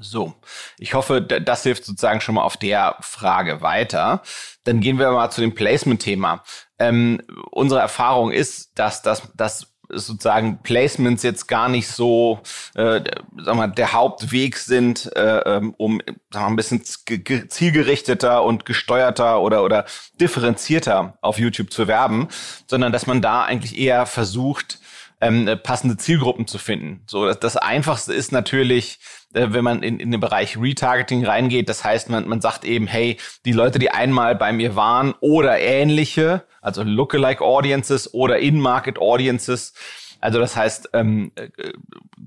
[0.00, 0.34] So,
[0.78, 4.22] ich hoffe, das hilft sozusagen schon mal auf der Frage weiter.
[4.64, 6.42] Dann gehen wir mal zu dem Placement-Thema.
[6.78, 12.40] Ähm, unsere Erfahrung ist, dass das, das sozusagen Placements jetzt gar nicht so,
[12.74, 13.00] äh,
[13.44, 16.00] sag mal, der Hauptweg sind, äh, ähm, um
[16.30, 19.84] sag mal, ein bisschen zielgerichteter und gesteuerter oder oder
[20.20, 22.28] differenzierter auf YouTube zu werben,
[22.66, 24.78] sondern dass man da eigentlich eher versucht,
[25.22, 27.02] ähm, passende Zielgruppen zu finden.
[27.06, 28.98] So, das, das Einfachste ist natürlich,
[29.32, 31.68] äh, wenn man in, in den Bereich Retargeting reingeht.
[31.68, 35.60] Das heißt, man, man sagt eben, hey, die Leute, die einmal bei mir waren oder
[35.60, 39.74] ähnliche, also Lookalike Audiences oder In-Market Audiences,
[40.20, 41.48] also das heißt, ähm, äh,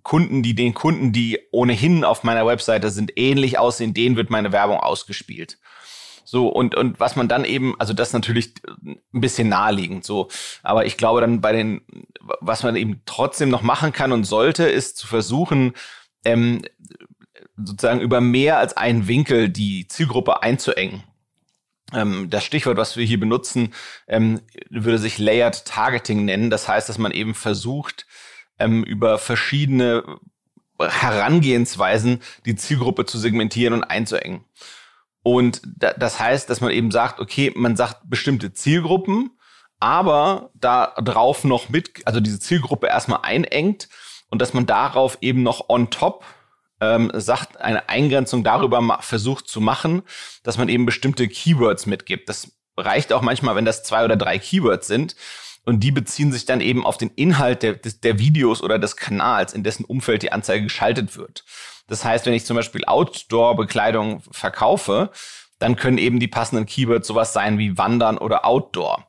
[0.04, 4.54] Kunden, die den Kunden, die ohnehin auf meiner Webseite sind, ähnlich aussehen, denen wird meine
[4.54, 5.58] Werbung ausgespielt.
[6.36, 10.28] So, und, und was man dann eben, also das natürlich ein bisschen naheliegend, so.
[10.64, 11.80] Aber ich glaube dann bei den,
[12.42, 15.72] was man eben trotzdem noch machen kann und sollte, ist zu versuchen,
[16.26, 16.62] ähm,
[17.56, 21.06] sozusagen über mehr als einen Winkel die Zielgruppe einzuengen.
[21.94, 23.74] Ähm, das Stichwort, was wir hier benutzen,
[24.10, 26.50] ähm, würde sich Layered Targeting nennen.
[26.50, 28.08] Das heißt, dass man eben versucht,
[28.60, 30.04] ähm, über verschiedene
[30.82, 34.44] Herangehensweisen die Zielgruppe zu segmentieren und einzuengen.
[35.28, 39.32] Und da, das heißt, dass man eben sagt, okay, man sagt bestimmte Zielgruppen,
[39.80, 43.90] aber da drauf noch mit, also diese Zielgruppe erstmal einengt
[44.30, 46.24] und dass man darauf eben noch on top
[46.80, 50.04] ähm, sagt, eine Eingrenzung darüber versucht zu machen,
[50.44, 52.30] dass man eben bestimmte Keywords mitgibt.
[52.30, 55.16] Das reicht auch manchmal, wenn das zwei oder drei Keywords sind.
[55.66, 59.54] Und die beziehen sich dann eben auf den Inhalt der, der Videos oder des Kanals,
[59.54, 61.44] in dessen Umfeld die Anzeige geschaltet wird.
[61.88, 65.12] Das heißt, wenn ich zum Beispiel Outdoor-Bekleidung verkaufe,
[65.60, 69.08] dann können eben die passenden Keywords sowas sein wie Wandern oder Outdoor.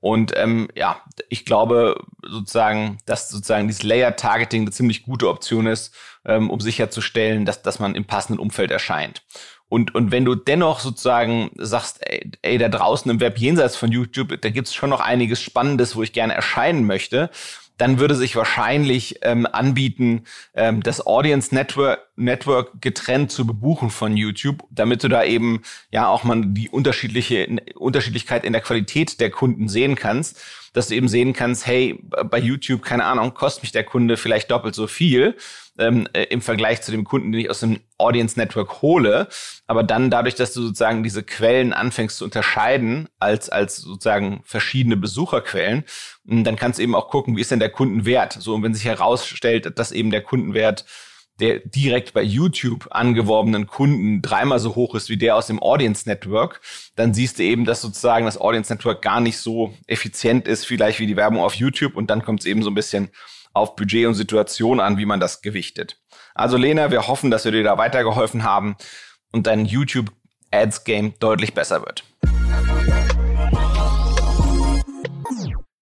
[0.00, 5.94] Und ähm, ja, ich glaube sozusagen, dass sozusagen dieses Layer-Targeting eine ziemlich gute Option ist,
[6.26, 9.22] ähm, um sicherzustellen, dass, dass man im passenden Umfeld erscheint.
[9.70, 13.90] Und, und wenn du dennoch sozusagen sagst, ey, ey, da draußen im Web jenseits von
[13.90, 17.30] YouTube, da gibt's schon noch einiges Spannendes, wo ich gerne erscheinen möchte,
[17.76, 24.16] dann würde sich wahrscheinlich ähm, anbieten, ähm, das Audience Network, Network getrennt zu bebuchen von
[24.16, 29.30] YouTube, damit du da eben ja auch mal die unterschiedliche Unterschiedlichkeit in der Qualität der
[29.30, 30.40] Kunden sehen kannst,
[30.72, 34.50] dass du eben sehen kannst, hey, bei YouTube, keine Ahnung, kostet mich der Kunde vielleicht
[34.50, 35.36] doppelt so viel
[35.78, 39.28] ähm, äh, im Vergleich zu dem Kunden, den ich aus dem Audience Network hole.
[39.66, 44.96] Aber dann dadurch, dass du sozusagen diese Quellen anfängst zu unterscheiden als, als sozusagen verschiedene
[44.96, 45.84] Besucherquellen,
[46.26, 48.34] hm, dann kannst du eben auch gucken, wie ist denn der Kundenwert?
[48.34, 50.84] So, und wenn sich herausstellt, dass eben der Kundenwert
[51.40, 56.08] der direkt bei YouTube angeworbenen Kunden dreimal so hoch ist wie der aus dem Audience
[56.08, 56.60] Network,
[56.94, 61.00] dann siehst du eben, dass sozusagen das Audience Network gar nicht so effizient ist, vielleicht
[61.00, 61.96] wie die Werbung auf YouTube.
[61.96, 63.10] Und dann kommt es eben so ein bisschen
[63.54, 65.96] auf Budget und Situation an, wie man das gewichtet.
[66.34, 68.76] Also Lena, wir hoffen, dass wir dir da weitergeholfen haben
[69.32, 70.12] und dein YouTube
[70.50, 72.04] Ads Game deutlich besser wird.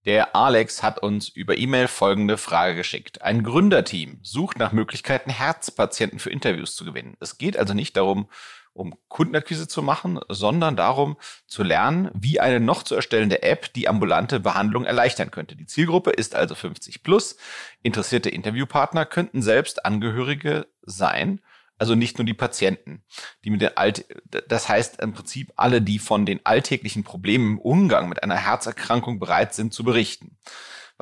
[0.04, 3.22] Der Alex hat uns über E-Mail folgende Frage geschickt.
[3.22, 7.16] Ein Gründerteam sucht nach Möglichkeiten, Herzpatienten für Interviews zu gewinnen.
[7.20, 8.28] Es geht also nicht darum,
[8.74, 13.88] um Kundenakquise zu machen, sondern darum zu lernen, wie eine noch zu erstellende App die
[13.88, 15.56] ambulante Behandlung erleichtern könnte.
[15.56, 17.36] Die Zielgruppe ist also 50 plus.
[17.82, 21.40] Interessierte Interviewpartner könnten selbst Angehörige sein,
[21.78, 23.02] also nicht nur die Patienten,
[23.44, 27.58] die mit den Alt, das heißt im Prinzip alle, die von den alltäglichen Problemen im
[27.58, 30.38] Umgang mit einer Herzerkrankung bereit sind zu berichten.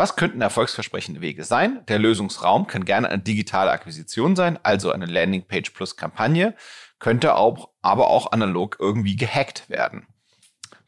[0.00, 1.84] Was könnten erfolgsversprechende Wege sein?
[1.88, 6.54] Der Lösungsraum kann gerne eine digitale Akquisition sein, also eine Landingpage plus Kampagne,
[6.98, 10.06] könnte auch, aber auch analog irgendwie gehackt werden.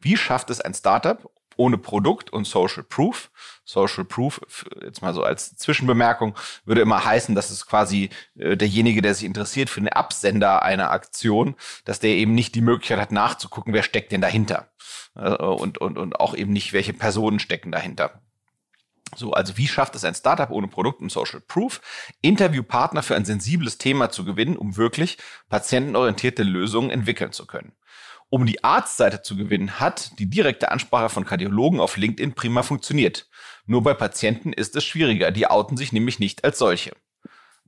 [0.00, 3.30] Wie schafft es ein Startup, ohne Produkt und Social Proof.
[3.66, 4.40] Social Proof,
[4.82, 9.26] jetzt mal so als Zwischenbemerkung, würde immer heißen, dass es quasi äh, derjenige, der sich
[9.26, 13.82] interessiert für den Absender einer Aktion, dass der eben nicht die Möglichkeit hat, nachzugucken, wer
[13.82, 14.72] steckt denn dahinter.
[15.14, 18.22] Äh, und, und, und auch eben nicht, welche Personen stecken dahinter.
[19.14, 21.80] So, also wie schafft es ein Startup ohne Produkt und Social Proof,
[22.22, 27.72] Interviewpartner für ein sensibles Thema zu gewinnen, um wirklich patientenorientierte Lösungen entwickeln zu können?
[28.30, 33.28] Um die Arztseite zu gewinnen, hat die direkte Ansprache von Kardiologen auf LinkedIn prima funktioniert.
[33.66, 35.30] Nur bei Patienten ist es schwieriger.
[35.30, 36.92] Die outen sich nämlich nicht als solche.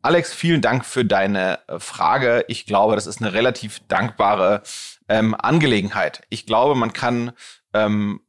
[0.01, 2.45] Alex, vielen Dank für deine äh, Frage.
[2.49, 4.63] Ich glaube, das ist eine relativ dankbare
[5.09, 6.23] ähm, Angelegenheit.
[6.29, 7.33] Ich glaube, man kann
[7.73, 8.21] ähm,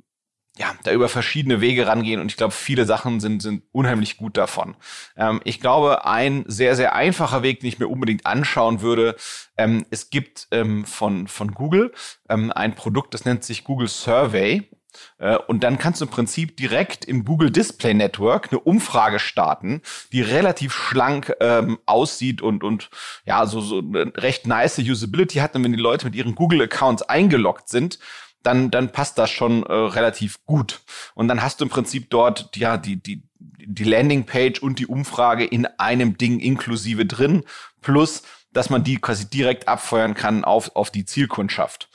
[0.58, 4.38] ja, da über verschiedene Wege rangehen und ich glaube, viele Sachen sind, sind unheimlich gut
[4.38, 4.76] davon.
[5.18, 9.16] Ähm, ich glaube, ein sehr, sehr einfacher Weg, den ich mir unbedingt anschauen würde,
[9.58, 11.92] ähm, es gibt ähm, von, von Google
[12.30, 14.70] ähm, ein Produkt, das nennt sich Google Survey.
[15.18, 19.82] Äh, und dann kannst du im Prinzip direkt im Google Display Network eine Umfrage starten,
[20.14, 22.90] die relativ schlank ähm, aussieht und, und
[23.26, 25.56] ja, so, so eine recht nice Usability hat.
[25.56, 28.00] Und wenn die Leute mit ihren Google-Accounts eingeloggt sind,
[28.46, 30.82] dann, dann passt das schon äh, relativ gut.
[31.14, 35.46] Und dann hast du im Prinzip dort ja die, die, die Landingpage und die Umfrage
[35.46, 37.44] in einem Ding inklusive drin,
[37.82, 41.90] plus dass man die quasi direkt abfeuern kann auf, auf die Zielkundschaft.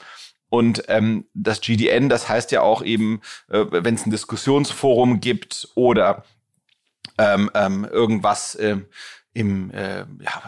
[0.49, 5.69] Und ähm, das GDN, das heißt ja auch eben, äh, wenn es ein Diskussionsforum gibt
[5.75, 6.23] oder
[7.17, 8.77] ähm, ähm, irgendwas, äh,
[9.33, 10.41] im äh, ja,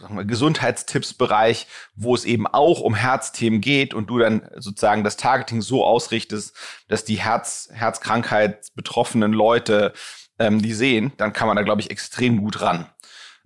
[0.00, 5.16] sagen wir, Gesundheitstippsbereich, wo es eben auch um Herzthemen geht und du dann sozusagen das
[5.16, 6.56] Targeting so ausrichtest,
[6.88, 8.68] dass die Herz, Herzkrankheit
[9.32, 9.92] Leute
[10.38, 12.86] ähm, die sehen, dann kann man da, glaube ich, extrem gut ran.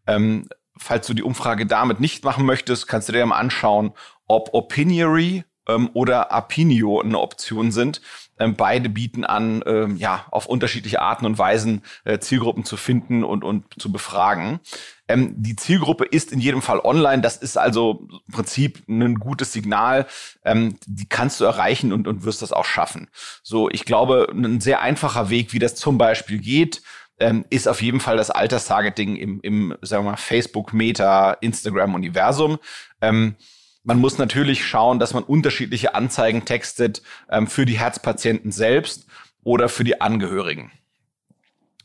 [0.06, 3.92] Ähm, falls du die Umfrage damit nicht machen möchtest, kannst du dir mal anschauen,
[4.26, 8.00] ob Opiniory ähm, oder Apinio eine Option sind.
[8.40, 13.22] Ähm, beide bieten an, ähm, ja, auf unterschiedliche Arten und Weisen äh, Zielgruppen zu finden
[13.22, 14.60] und, und zu befragen.
[15.08, 17.20] Ähm, die Zielgruppe ist in jedem Fall online.
[17.20, 20.06] Das ist also im Prinzip ein gutes Signal.
[20.44, 23.08] Ähm, die kannst du erreichen und, und wirst das auch schaffen.
[23.42, 26.80] So, ich glaube, ein sehr einfacher Weg, wie das zum Beispiel geht,
[27.18, 32.58] ähm, ist auf jeden Fall das Alterstargeting im, im sagen wir mal, Facebook, Meta, Instagram-Universum.
[33.02, 33.36] Ähm,
[33.82, 39.06] man muss natürlich schauen, dass man unterschiedliche Anzeigen textet ähm, für die Herzpatienten selbst
[39.42, 40.70] oder für die Angehörigen.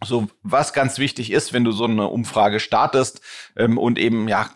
[0.03, 3.21] So, was ganz wichtig ist, wenn du so eine Umfrage startest
[3.55, 4.49] ähm, und eben ja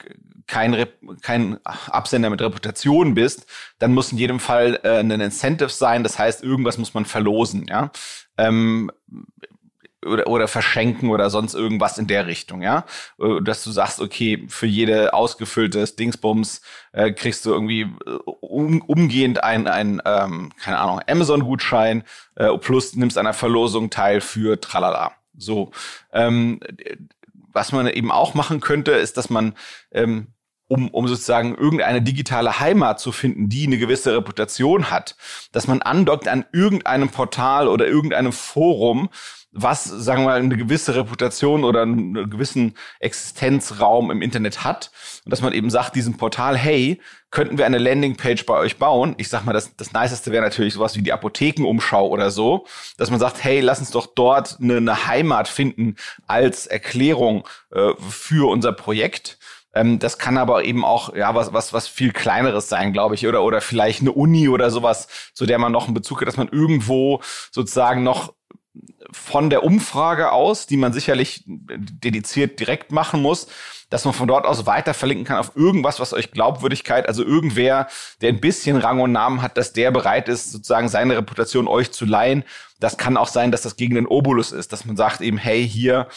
[0.47, 3.45] kein, Rep kein Absender mit Reputation bist,
[3.77, 6.03] dann muss in jedem Fall äh, ein Incentive sein.
[6.03, 7.67] Das heißt, irgendwas muss man verlosen.
[7.67, 7.91] Ja,
[8.37, 8.91] ähm,
[10.05, 12.85] oder, oder verschenken oder sonst irgendwas in der Richtung, ja.
[13.19, 18.81] Äh, dass du sagst, okay, für jede ausgefüllte Dingsbums äh, kriegst du irgendwie äh, um,
[18.81, 22.03] umgehend ein, ein ähm, keine Ahnung, Amazon-Gutschein
[22.35, 25.11] äh, plus nimmst an einer Verlosung teil für tralala.
[25.37, 25.71] So.
[26.13, 26.59] Ähm,
[27.51, 29.53] was man eben auch machen könnte, ist, dass man
[29.91, 30.27] ähm,
[30.69, 35.15] um, um sozusagen irgendeine digitale Heimat zu finden, die eine gewisse Reputation hat,
[35.51, 39.09] dass man andockt an irgendeinem Portal oder irgendeinem Forum,
[39.51, 44.91] was, sagen wir mal, eine gewisse Reputation oder einen gewissen Existenzraum im Internet hat.
[45.25, 49.15] Und dass man eben sagt, diesem Portal, hey, könnten wir eine Landingpage bei euch bauen?
[49.17, 52.65] Ich sag mal, das, das Niceste wäre natürlich sowas wie die Apothekenumschau oder so,
[52.97, 55.95] dass man sagt, hey, lass uns doch dort eine, eine Heimat finden
[56.27, 59.39] als Erklärung äh, für unser Projekt.
[59.73, 63.27] Ähm, das kann aber eben auch ja was was was viel kleineres sein, glaube ich,
[63.27, 66.37] oder oder vielleicht eine Uni oder sowas, zu der man noch einen Bezug hat, dass
[66.37, 68.33] man irgendwo sozusagen noch
[69.11, 73.47] von der Umfrage aus, die man sicherlich dediziert direkt machen muss,
[73.89, 77.87] dass man von dort aus weiter verlinken kann auf irgendwas, was euch Glaubwürdigkeit, also irgendwer,
[78.21, 81.91] der ein bisschen Rang und Namen hat, dass der bereit ist, sozusagen seine Reputation euch
[81.91, 82.43] zu leihen.
[82.79, 85.67] Das kann auch sein, dass das gegen den Obolus ist, dass man sagt eben, hey,
[85.67, 86.07] hier,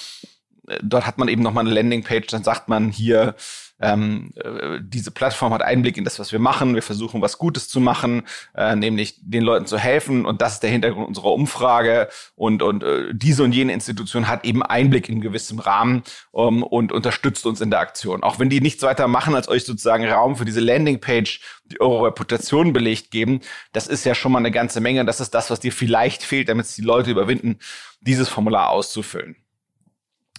[0.68, 3.34] äh, dort hat man eben nochmal eine Landingpage, dann sagt man hier,
[3.82, 6.74] ähm, äh, diese Plattform hat Einblick in das, was wir machen.
[6.74, 8.22] Wir versuchen, was Gutes zu machen,
[8.54, 10.24] äh, nämlich den Leuten zu helfen.
[10.24, 12.08] Und das ist der Hintergrund unserer Umfrage.
[12.36, 16.92] Und, und äh, diese und jene Institution hat eben Einblick in gewissem Rahmen um, und
[16.92, 18.22] unterstützt uns in der Aktion.
[18.22, 22.06] Auch wenn die nichts weiter machen, als euch sozusagen Raum für diese Landingpage, die eure
[22.06, 23.40] Reputation belegt geben,
[23.72, 25.04] das ist ja schon mal eine ganze Menge.
[25.04, 27.58] Das ist das, was dir vielleicht fehlt, damit es die Leute überwinden,
[28.00, 29.36] dieses Formular auszufüllen.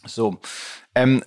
[0.05, 0.39] So.
[0.95, 1.23] Ähm,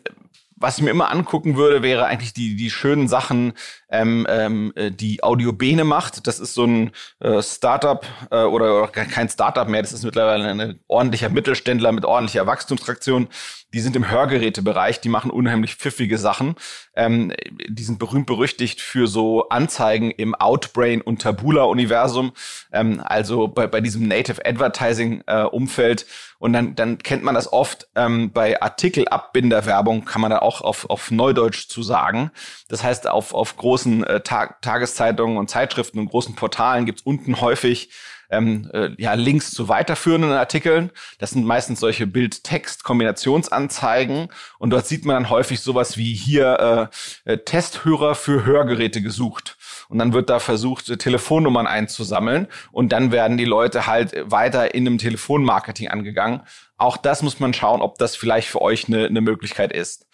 [0.57, 3.53] was ich mir immer angucken würde, wäre eigentlich die, die schönen Sachen,
[3.91, 6.27] ähm, ähm, äh, die Audiobene macht.
[6.27, 10.49] Das ist so ein äh, Startup äh, oder, oder kein Startup mehr, das ist mittlerweile
[10.49, 13.29] ein ordentlicher Mittelständler mit ordentlicher Wachstumstraktion.
[13.75, 16.55] Die sind im Hörgerätebereich, die machen unheimlich pfiffige Sachen.
[16.95, 17.33] Ähm,
[17.69, 22.33] die sind berühmt berüchtigt für so Anzeigen im Outbrain und Tabula-Universum,
[22.73, 26.03] ähm, also bei, bei diesem Native Advertising-Umfeld.
[26.03, 26.05] Äh,
[26.39, 30.89] und dann, dann kennt man das oft ähm, bei Artikelabbinderwerbung, kann man da auch auf,
[30.89, 32.31] auf Neudeutsch zu sagen.
[32.69, 37.41] Das heißt, auf, auf großen äh, Tag Tageszeitungen und Zeitschriften und großen Portalen gibt's unten
[37.41, 37.91] häufig
[38.31, 40.91] ähm, äh, ja, Links zu weiterführenden Artikeln.
[41.19, 44.29] Das sind meistens solche Bild-Text-Kombinationsanzeigen.
[44.59, 46.91] Und dort sieht man dann häufig sowas wie hier
[47.25, 49.56] äh, äh, Testhörer für Hörgeräte gesucht.
[49.89, 52.49] Und dann wird da versucht, Telefonnummern einzusammeln.
[52.73, 56.43] Und dann werden die Leute halt weiter in einem Telefonmarketing angegangen.
[56.77, 60.07] Auch das muss man schauen, ob das vielleicht für euch eine, eine Möglichkeit ist.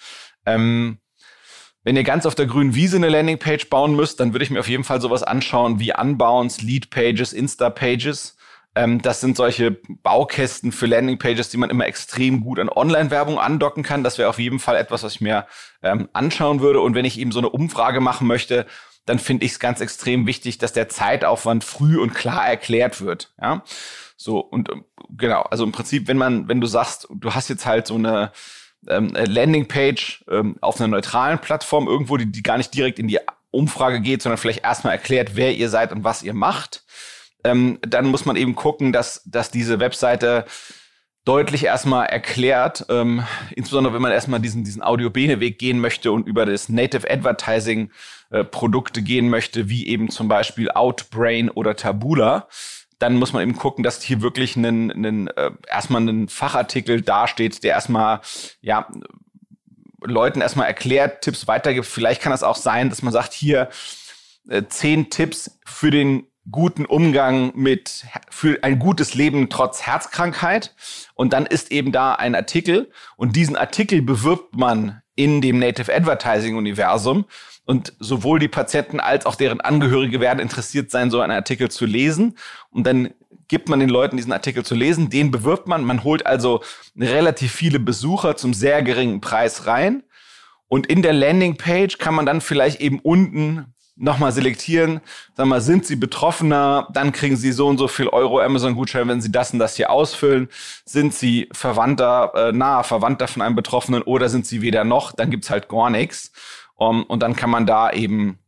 [0.46, 0.98] Ähm,
[1.84, 4.60] wenn ihr ganz auf der grünen Wiese eine Landingpage bauen müsst, dann würde ich mir
[4.60, 8.36] auf jeden Fall sowas anschauen wie Unbounce, Lead Pages, Insta Pages.
[8.74, 13.82] Ähm, das sind solche Baukästen für Landingpages, die man immer extrem gut an Online-Werbung andocken
[13.82, 14.04] kann.
[14.04, 15.46] Das wäre auf jeden Fall etwas, was ich mir
[15.82, 16.80] ähm, anschauen würde.
[16.80, 18.66] Und wenn ich eben so eine Umfrage machen möchte,
[19.04, 23.32] dann finde ich es ganz extrem wichtig, dass der Zeitaufwand früh und klar erklärt wird.
[23.40, 23.64] Ja,
[24.16, 25.42] so und ähm, genau.
[25.42, 28.32] Also im Prinzip, wenn man, wenn du sagst, du hast jetzt halt so eine
[28.88, 33.18] ähm, Landingpage ähm, auf einer neutralen Plattform irgendwo, die, die gar nicht direkt in die
[33.50, 36.84] Umfrage geht, sondern vielleicht erstmal erklärt, wer ihr seid und was ihr macht.
[37.44, 40.46] Ähm, dann muss man eben gucken, dass, dass diese Webseite
[41.24, 46.46] deutlich erstmal erklärt, ähm, insbesondere wenn man erstmal diesen, diesen Audio-Bene-Weg gehen möchte und über
[46.46, 47.90] das Native Advertising
[48.30, 52.48] äh, Produkte gehen möchte, wie eben zum Beispiel Outbrain oder Tabula,
[52.98, 57.62] dann muss man eben gucken, dass hier wirklich einen, einen, äh, erstmal ein Fachartikel dasteht,
[57.62, 58.20] der erstmal,
[58.60, 58.88] ja,
[60.04, 61.86] Leuten erstmal erklärt, Tipps weitergibt.
[61.86, 63.68] Vielleicht kann das auch sein, dass man sagt, hier
[64.48, 70.74] äh, zehn Tipps für den guten Umgang mit, für ein gutes Leben trotz Herzkrankheit.
[71.14, 75.94] Und dann ist eben da ein Artikel und diesen Artikel bewirbt man in dem Native
[75.94, 77.26] Advertising Universum.
[77.64, 81.86] Und sowohl die Patienten als auch deren Angehörige werden interessiert sein, so einen Artikel zu
[81.86, 82.36] lesen.
[82.70, 83.14] Und dann
[83.46, 85.84] gibt man den Leuten diesen Artikel zu lesen, den bewirbt man.
[85.84, 86.62] Man holt also
[86.98, 90.02] relativ viele Besucher zum sehr geringen Preis rein.
[90.66, 95.00] Und in der Landingpage kann man dann vielleicht eben unten nochmal selektieren,
[95.36, 99.20] sag mal, sind Sie Betroffener, dann kriegen Sie so und so viel Euro Amazon-Gutschein, wenn
[99.20, 100.48] Sie das und das hier ausfüllen.
[100.84, 105.30] Sind Sie Verwandter, äh, naher Verwandter von einem Betroffenen oder sind Sie weder noch, dann
[105.30, 106.32] gibt's halt gar nichts.
[106.74, 108.38] Um, und dann kann man da eben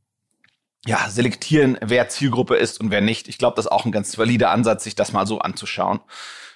[0.86, 3.28] ja, selektieren, wer Zielgruppe ist und wer nicht.
[3.28, 6.00] Ich glaube, das ist auch ein ganz valider Ansatz, sich das mal so anzuschauen.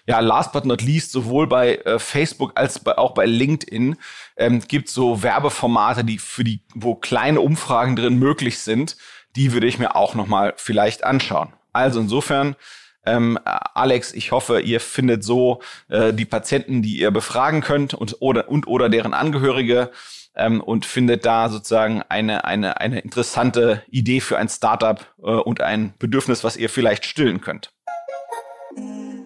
[0.08, 3.94] Ja, last but not least, sowohl bei äh, Facebook als bei, auch bei LinkedIn
[4.38, 8.96] ähm, gibt so Werbeformate, die für die, wo kleine Umfragen drin möglich sind.
[9.36, 11.52] Die würde ich mir auch noch mal vielleicht anschauen.
[11.74, 12.56] Also insofern,
[13.04, 18.16] ähm, Alex, ich hoffe, ihr findet so äh, die Patienten, die ihr befragen könnt und
[18.20, 19.90] oder, und oder deren Angehörige
[20.34, 25.60] ähm, und findet da sozusagen eine, eine, eine interessante Idee für ein Startup äh, und
[25.60, 27.72] ein Bedürfnis, was ihr vielleicht stillen könnt.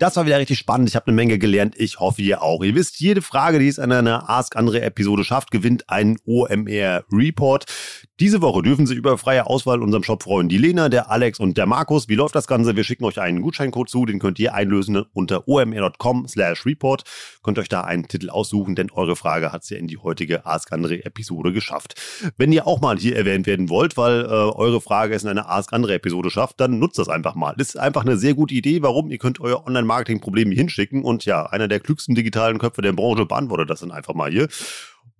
[0.02, 0.88] Das war wieder richtig spannend.
[0.88, 1.76] Ich habe eine Menge gelernt.
[1.78, 2.64] Ich hoffe, ihr auch.
[2.64, 7.04] Ihr wisst, jede Frage, die es in einer Ask Andre Episode schafft, gewinnt einen OMR
[7.12, 7.66] Report.
[8.22, 10.48] Diese Woche dürfen Sie über freie Auswahl unserem Shop freuen.
[10.48, 12.08] Die Lena, der Alex und der Markus.
[12.08, 12.76] Wie läuft das Ganze?
[12.76, 14.06] Wir schicken euch einen Gutscheincode zu.
[14.06, 17.02] Den könnt ihr einlösen unter omr.com slash report.
[17.42, 20.46] Könnt euch da einen Titel aussuchen, denn eure Frage hat es ja in die heutige
[20.46, 22.00] Ask Andre Episode geschafft.
[22.36, 25.50] Wenn ihr auch mal hier erwähnt werden wollt, weil äh, eure Frage es in einer
[25.50, 27.56] Ask Andre Episode schafft, dann nutzt das einfach mal.
[27.58, 28.82] Das ist einfach eine sehr gute Idee.
[28.82, 29.10] Warum?
[29.10, 33.68] Ihr könnt euer Online-Marketing-Problem hinschicken und ja, einer der klügsten digitalen Köpfe der Branche beantwortet
[33.68, 34.46] das dann einfach mal hier.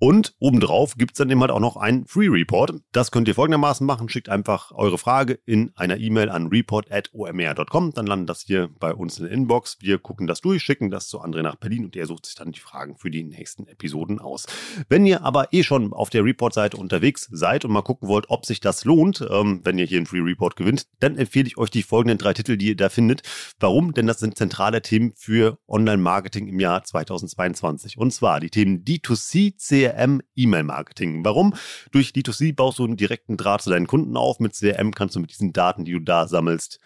[0.03, 2.75] Und obendrauf gibt es dann eben halt auch noch einen Free Report.
[2.91, 4.09] Das könnt ihr folgendermaßen machen.
[4.09, 7.93] Schickt einfach eure Frage in einer E-Mail an report.omr.com.
[7.95, 9.77] Dann landet das hier bei uns in der Inbox.
[9.79, 12.51] Wir gucken das durch, schicken das zu André nach Berlin und der sucht sich dann
[12.51, 14.47] die Fragen für die nächsten Episoden aus.
[14.89, 18.45] Wenn ihr aber eh schon auf der Report-Seite unterwegs seid und mal gucken wollt, ob
[18.45, 21.71] sich das lohnt, ähm, wenn ihr hier einen Free Report gewinnt, dann empfehle ich euch
[21.71, 23.23] die folgenden drei Titel, die ihr da findet.
[23.61, 23.95] Warum?
[23.95, 27.99] Denn das sind zentrale Themen für Online-Marketing im Jahr 2022.
[27.99, 31.25] Und zwar die Themen D2C, CRM, CRM E-Mail-Marketing.
[31.25, 31.55] Warum?
[31.91, 34.41] Durch D2C baust du einen direkten Draht zu deinen Kunden auf.
[34.41, 36.81] Mit CRM kannst du mit diesen Daten, die du da sammelst,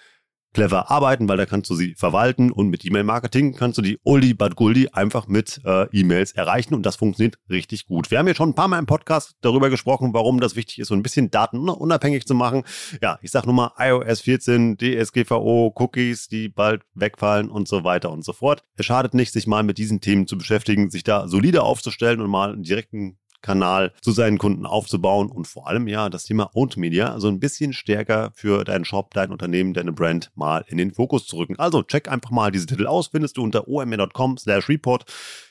[0.56, 4.32] clever arbeiten, weil da kannst du sie verwalten und mit E-Mail-Marketing kannst du die Oldie
[4.32, 8.10] but Goldie einfach mit äh, E-Mails erreichen und das funktioniert richtig gut.
[8.10, 10.88] Wir haben ja schon ein paar Mal im Podcast darüber gesprochen, warum das wichtig ist,
[10.88, 12.62] so ein bisschen Daten unabhängig zu machen.
[13.02, 18.10] Ja, ich sag nur mal iOS 14, DSGVO, Cookies, die bald wegfallen und so weiter
[18.10, 18.64] und so fort.
[18.76, 22.30] Es schadet nicht, sich mal mit diesen Themen zu beschäftigen, sich da solide aufzustellen und
[22.30, 26.76] mal einen direkten Kanal zu seinen Kunden aufzubauen und vor allem ja das Thema Owned
[26.76, 30.92] Media so ein bisschen stärker für deinen Shop, dein Unternehmen, deine Brand mal in den
[30.92, 31.56] Fokus zu rücken.
[31.56, 35.04] Also check einfach mal diese Titel aus, findest du unter omr.com slash report.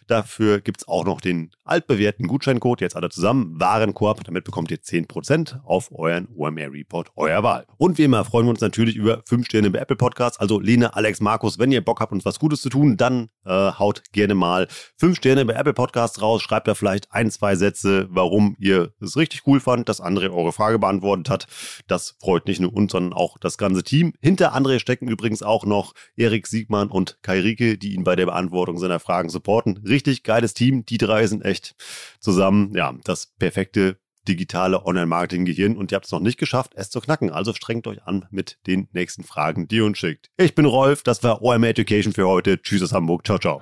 [0.08, 4.24] Dafür gibt es auch noch den altbewährten Gutscheincode, jetzt alle zusammen, Warenkorb.
[4.24, 7.66] Damit bekommt ihr 10% auf euren OMR Report eurer Wahl.
[7.78, 10.40] Und wie immer freuen wir uns natürlich über 5 Sterne bei Apple Podcasts.
[10.40, 13.50] Also Lena, Alex, Markus, wenn ihr Bock habt, uns was Gutes zu tun, dann äh,
[13.50, 16.42] haut gerne mal 5 Sterne bei Apple Podcasts raus.
[16.44, 20.52] Schreibt da vielleicht ein, zwei Sätze, warum ihr es richtig cool fand, dass André eure
[20.52, 21.48] Frage beantwortet hat.
[21.88, 24.14] Das freut nicht nur uns, sondern auch das ganze Team.
[24.22, 28.28] Hinter André stecken übrigens auch noch Erik Siegmann und Kai Rieke, die ihn bei der
[28.28, 30.86] Beantwortung seiner Fragen supporten richtig geiles Team.
[30.86, 31.76] Die drei sind echt
[32.20, 37.00] zusammen, ja, das perfekte digitale Online-Marketing-Gehirn und ihr habt es noch nicht geschafft, es zu
[37.00, 37.30] knacken.
[37.30, 40.30] Also strengt euch an mit den nächsten Fragen, die ihr uns schickt.
[40.38, 42.62] Ich bin Rolf, das war OM Education für heute.
[42.62, 43.26] Tschüss aus Hamburg.
[43.26, 43.62] Ciao, ciao.